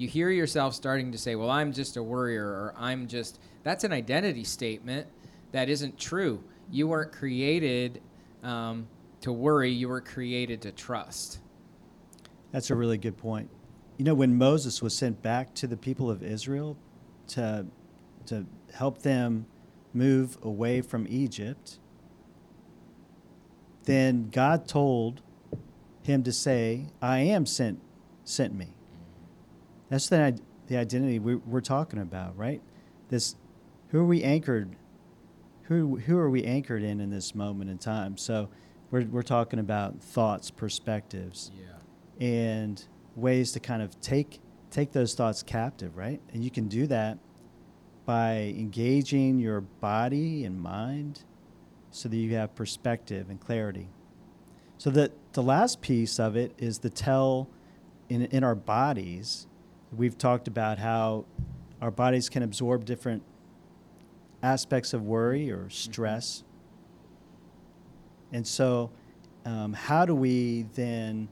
You 0.00 0.08
hear 0.08 0.30
yourself 0.30 0.74
starting 0.74 1.12
to 1.12 1.18
say, 1.18 1.34
well, 1.34 1.50
I'm 1.50 1.74
just 1.74 1.98
a 1.98 2.02
worrier, 2.02 2.46
or 2.46 2.74
I'm 2.78 3.06
just, 3.06 3.38
that's 3.64 3.84
an 3.84 3.92
identity 3.92 4.44
statement 4.44 5.06
that 5.52 5.68
isn't 5.68 5.98
true. 5.98 6.42
You 6.70 6.88
weren't 6.88 7.12
created 7.12 8.00
um, 8.42 8.88
to 9.20 9.30
worry, 9.30 9.70
you 9.70 9.90
were 9.90 10.00
created 10.00 10.62
to 10.62 10.72
trust. 10.72 11.40
That's 12.50 12.70
a 12.70 12.74
really 12.74 12.96
good 12.96 13.18
point. 13.18 13.50
You 13.98 14.06
know, 14.06 14.14
when 14.14 14.38
Moses 14.38 14.80
was 14.80 14.96
sent 14.96 15.20
back 15.20 15.52
to 15.56 15.66
the 15.66 15.76
people 15.76 16.10
of 16.10 16.22
Israel 16.22 16.78
to, 17.28 17.66
to 18.24 18.46
help 18.72 19.02
them 19.02 19.44
move 19.92 20.38
away 20.40 20.80
from 20.80 21.06
Egypt, 21.10 21.78
then 23.84 24.30
God 24.30 24.66
told 24.66 25.20
him 26.04 26.22
to 26.22 26.32
say, 26.32 26.86
I 27.02 27.18
am 27.18 27.44
sent, 27.44 27.82
sent 28.24 28.54
me. 28.54 28.68
That's 29.90 30.08
the, 30.08 30.38
the 30.68 30.76
identity 30.78 31.18
we, 31.18 31.34
we're 31.34 31.60
talking 31.60 31.98
about, 32.00 32.36
right? 32.38 32.62
This, 33.08 33.36
who 33.88 33.98
are 33.98 34.04
we 34.04 34.22
anchored? 34.22 34.76
Who, 35.64 35.96
who 35.96 36.16
are 36.16 36.30
we 36.30 36.44
anchored 36.44 36.82
in 36.82 37.00
in 37.00 37.10
this 37.10 37.34
moment 37.34 37.70
in 37.70 37.78
time? 37.78 38.16
So 38.16 38.48
we're, 38.90 39.04
we're 39.04 39.22
talking 39.22 39.58
about 39.58 40.00
thoughts, 40.00 40.50
perspectives 40.50 41.50
Yeah. 41.54 42.26
and 42.26 42.82
ways 43.16 43.52
to 43.52 43.60
kind 43.60 43.82
of 43.82 44.00
take 44.00 44.40
take 44.70 44.92
those 44.92 45.14
thoughts 45.14 45.42
captive, 45.42 45.96
right? 45.96 46.20
And 46.32 46.44
you 46.44 46.50
can 46.50 46.68
do 46.68 46.86
that 46.86 47.18
by 48.04 48.54
engaging 48.56 49.40
your 49.40 49.60
body 49.60 50.44
and 50.44 50.60
mind 50.60 51.24
so 51.90 52.08
that 52.08 52.16
you 52.16 52.36
have 52.36 52.54
perspective 52.54 53.28
and 53.30 53.40
clarity. 53.40 53.88
So 54.78 54.90
that 54.90 55.10
the 55.32 55.42
last 55.42 55.80
piece 55.80 56.20
of 56.20 56.36
it 56.36 56.54
is 56.56 56.78
the 56.78 56.88
tell 56.90 57.48
in 58.08 58.26
in 58.26 58.44
our 58.44 58.54
bodies. 58.54 59.48
We've 59.96 60.16
talked 60.16 60.46
about 60.48 60.78
how 60.78 61.24
our 61.82 61.90
bodies 61.90 62.28
can 62.28 62.42
absorb 62.42 62.84
different 62.84 63.22
aspects 64.42 64.92
of 64.94 65.02
worry 65.02 65.50
or 65.50 65.68
stress. 65.70 66.44
And 68.32 68.46
so, 68.46 68.90
um, 69.44 69.72
how 69.72 70.06
do 70.06 70.14
we 70.14 70.66
then 70.74 71.28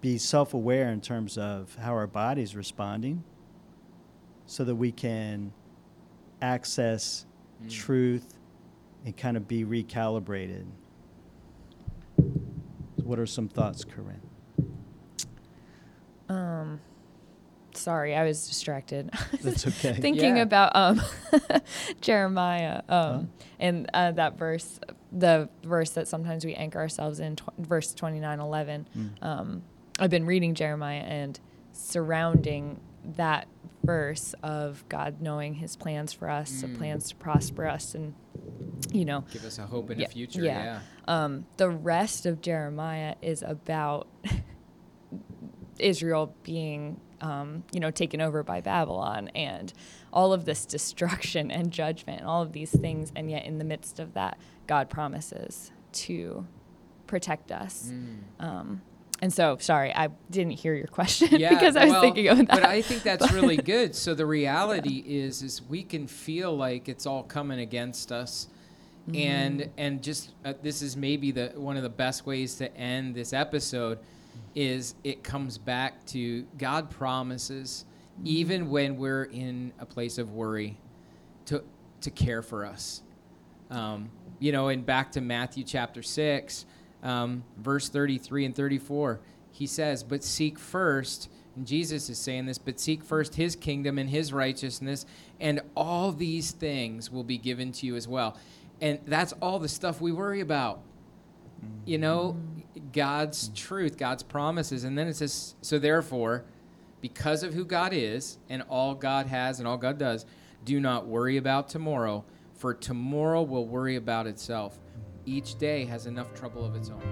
be 0.00 0.16
self 0.16 0.54
aware 0.54 0.90
in 0.90 1.00
terms 1.00 1.36
of 1.36 1.74
how 1.76 1.92
our 1.92 2.06
body's 2.06 2.56
responding 2.56 3.22
so 4.46 4.64
that 4.64 4.74
we 4.74 4.90
can 4.92 5.52
access 6.40 7.26
Mm. 7.62 7.70
truth 7.70 8.38
and 9.04 9.14
kind 9.14 9.36
of 9.36 9.46
be 9.46 9.64
recalibrated? 9.66 10.64
What 13.04 13.18
are 13.18 13.26
some 13.26 13.48
thoughts, 13.48 13.84
Corryn? 13.84 14.20
um 16.30 16.80
sorry 17.80 18.14
i 18.14 18.24
was 18.24 18.46
distracted 18.46 19.10
That's 19.42 19.66
okay. 19.66 19.94
thinking 20.00 20.36
Yeah. 20.36 20.42
about 20.42 20.76
um 20.76 21.00
jeremiah 22.00 22.82
um 22.88 23.12
Huh? 23.12 23.22
and 23.58 23.90
uh, 23.94 24.12
that 24.12 24.38
verse 24.38 24.78
the 25.12 25.48
verse 25.64 25.90
that 25.90 26.06
sometimes 26.08 26.44
we 26.44 26.54
anchor 26.54 26.78
ourselves 26.78 27.20
in 27.20 27.36
tw- 27.36 27.48
verse 27.58 27.92
29 27.94 28.40
11 28.40 28.88
Mm. 28.96 29.10
um 29.22 29.62
i've 29.98 30.10
been 30.10 30.26
reading 30.26 30.54
jeremiah 30.54 31.00
and 31.02 31.40
surrounding 31.72 32.80
that 33.16 33.48
verse 33.82 34.34
of 34.42 34.84
god 34.88 35.20
knowing 35.20 35.54
his 35.54 35.74
plans 35.76 36.12
for 36.12 36.28
us 36.28 36.60
the 36.60 36.66
Mm. 36.68 36.76
plans 36.78 37.08
to 37.08 37.14
prosper 37.16 37.66
us 37.66 37.94
and 37.94 38.14
you 38.92 39.04
know 39.04 39.24
Give 39.32 39.44
us 39.44 39.58
a 39.58 39.66
hope 39.66 39.90
in 39.90 39.98
Yeah, 40.00 40.06
the 40.08 40.12
future. 40.12 40.42
yeah. 40.42 40.64
Yeah. 40.64 40.80
um, 41.06 41.46
the 41.58 41.68
rest 41.70 42.26
of 42.26 42.40
Jeremiah 42.40 43.14
is 43.22 43.42
about 43.42 44.08
Israel 45.78 46.34
being, 46.42 47.00
um, 47.20 47.64
you 47.72 47.80
know, 47.80 47.90
taken 47.90 48.20
over 48.20 48.42
by 48.42 48.60
Babylon 48.60 49.28
and 49.34 49.72
all 50.12 50.32
of 50.32 50.44
this 50.44 50.64
destruction 50.76 51.50
and 51.50 51.70
judgment 51.70 52.20
and 52.20 52.28
all 52.28 52.42
of 52.42 52.52
these 52.52 52.70
things. 52.70 53.12
And 53.14 53.30
yet, 53.30 53.44
in 53.44 53.58
the 53.58 53.64
midst 53.64 53.98
of 53.98 54.14
that, 54.14 54.38
God 54.66 54.90
promises 54.90 55.70
to 55.92 56.46
protect 57.06 57.52
us. 57.52 57.90
Mm. 57.92 58.44
Um, 58.44 58.82
and 59.22 59.32
so, 59.32 59.58
sorry, 59.60 59.94
I 59.94 60.08
didn't 60.30 60.52
hear 60.52 60.74
your 60.74 60.86
question 60.98 61.38
Yeah, 61.38 61.50
because 61.50 61.76
I 61.76 61.84
was 61.84 61.92
well, 61.92 62.00
thinking 62.02 62.28
of 62.28 62.38
that. 62.38 62.48
But 62.48 62.64
I 62.64 62.82
think 62.82 63.02
that's 63.02 63.30
really 63.32 63.56
good. 63.56 63.94
So 63.94 64.14
the 64.14 64.26
reality 64.26 65.04
is, 65.06 65.42
is 65.42 65.62
we 65.62 65.82
can 65.82 66.06
feel 66.06 66.56
like 66.56 66.88
it's 66.88 67.06
all 67.06 67.22
coming 67.22 67.60
against 67.60 68.12
us, 68.12 68.48
and 69.14 69.68
and 69.76 70.02
just 70.02 70.32
uh, 70.44 70.54
this 70.62 70.82
is 70.82 70.96
maybe 70.96 71.32
the 71.32 71.52
one 71.56 71.76
of 71.76 71.82
the 71.82 71.88
best 71.90 72.26
ways 72.26 72.54
to 72.56 72.74
end 72.76 73.14
this 73.14 73.32
episode, 73.32 73.98
is 74.54 74.94
it 75.04 75.22
comes 75.22 75.58
back 75.58 76.04
to 76.06 76.42
God 76.58 76.90
promises, 76.90 77.84
even 78.24 78.70
when 78.70 78.96
we're 78.96 79.24
in 79.24 79.72
a 79.78 79.86
place 79.86 80.18
of 80.18 80.32
worry, 80.32 80.76
to 81.46 81.62
to 82.02 82.10
care 82.10 82.42
for 82.42 82.64
us. 82.64 83.02
Um, 83.70 84.10
you 84.38 84.52
know, 84.52 84.68
and 84.68 84.84
back 84.84 85.12
to 85.12 85.20
Matthew 85.20 85.64
chapter 85.64 86.02
6, 86.02 86.66
um, 87.02 87.44
verse 87.58 87.88
33 87.88 88.46
and 88.46 88.54
34, 88.54 89.20
he 89.52 89.66
says, 89.66 90.02
But 90.02 90.24
seek 90.24 90.58
first, 90.58 91.30
and 91.54 91.66
Jesus 91.66 92.08
is 92.08 92.18
saying 92.18 92.46
this, 92.46 92.58
but 92.58 92.80
seek 92.80 93.04
first 93.04 93.34
his 93.34 93.54
kingdom 93.54 93.98
and 93.98 94.08
his 94.08 94.32
righteousness, 94.32 95.06
and 95.38 95.60
all 95.76 96.12
these 96.12 96.50
things 96.52 97.10
will 97.10 97.24
be 97.24 97.38
given 97.38 97.72
to 97.72 97.86
you 97.86 97.96
as 97.96 98.08
well. 98.08 98.36
And 98.80 98.98
that's 99.06 99.32
all 99.34 99.58
the 99.58 99.68
stuff 99.68 100.00
we 100.00 100.12
worry 100.12 100.40
about. 100.40 100.80
You 101.84 101.98
know, 101.98 102.36
God's 102.92 103.48
truth, 103.54 103.96
God's 103.96 104.22
promises. 104.22 104.84
And 104.84 104.96
then 104.96 105.08
it 105.08 105.16
says, 105.16 105.54
So 105.60 105.78
therefore, 105.78 106.44
because 107.00 107.42
of 107.42 107.54
who 107.54 107.64
God 107.64 107.92
is 107.92 108.38
and 108.48 108.62
all 108.68 108.94
God 108.94 109.26
has 109.26 109.58
and 109.58 109.68
all 109.68 109.76
God 109.76 109.98
does, 109.98 110.26
do 110.64 110.80
not 110.80 111.06
worry 111.06 111.36
about 111.36 111.68
tomorrow, 111.68 112.24
for 112.54 112.74
tomorrow 112.74 113.42
will 113.42 113.66
worry 113.66 113.96
about 113.96 114.26
itself. 114.26 114.78
Each 115.24 115.56
day 115.58 115.84
has 115.86 116.06
enough 116.06 116.34
trouble 116.34 116.64
of 116.64 116.76
its 116.76 116.90
own. 116.90 117.02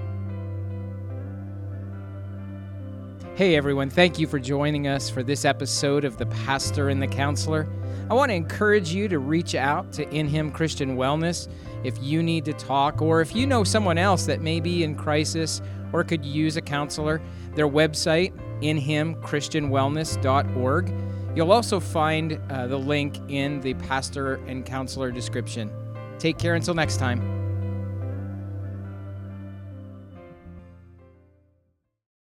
Hey 3.34 3.54
everyone, 3.54 3.88
thank 3.88 4.18
you 4.18 4.26
for 4.26 4.40
joining 4.40 4.88
us 4.88 5.08
for 5.08 5.22
this 5.22 5.44
episode 5.44 6.04
of 6.04 6.18
The 6.18 6.26
Pastor 6.26 6.88
and 6.88 7.00
the 7.00 7.06
Counselor. 7.06 7.68
I 8.10 8.14
want 8.14 8.30
to 8.30 8.34
encourage 8.34 8.92
you 8.92 9.08
to 9.08 9.18
reach 9.18 9.54
out 9.54 9.92
to 9.92 10.08
In 10.10 10.28
Him 10.28 10.50
Christian 10.50 10.96
Wellness 10.96 11.48
if 11.84 12.02
you 12.02 12.22
need 12.22 12.46
to 12.46 12.52
talk 12.52 13.00
or 13.02 13.20
if 13.20 13.34
you 13.34 13.46
know 13.46 13.64
someone 13.64 13.98
else 13.98 14.26
that 14.26 14.40
may 14.40 14.60
be 14.60 14.84
in 14.84 14.94
crisis 14.94 15.60
or 15.92 16.04
could 16.04 16.24
use 16.24 16.56
a 16.56 16.62
counselor. 16.62 17.20
Their 17.54 17.68
website, 17.68 18.32
inhimchristianwellness.org. 18.62 20.94
You'll 21.36 21.52
also 21.52 21.78
find 21.78 22.40
uh, 22.50 22.66
the 22.66 22.78
link 22.78 23.18
in 23.28 23.60
the 23.60 23.74
pastor 23.74 24.36
and 24.46 24.66
counselor 24.66 25.10
description. 25.10 25.70
Take 26.18 26.38
care 26.38 26.54
until 26.54 26.72
next 26.74 26.96
time. 26.96 27.37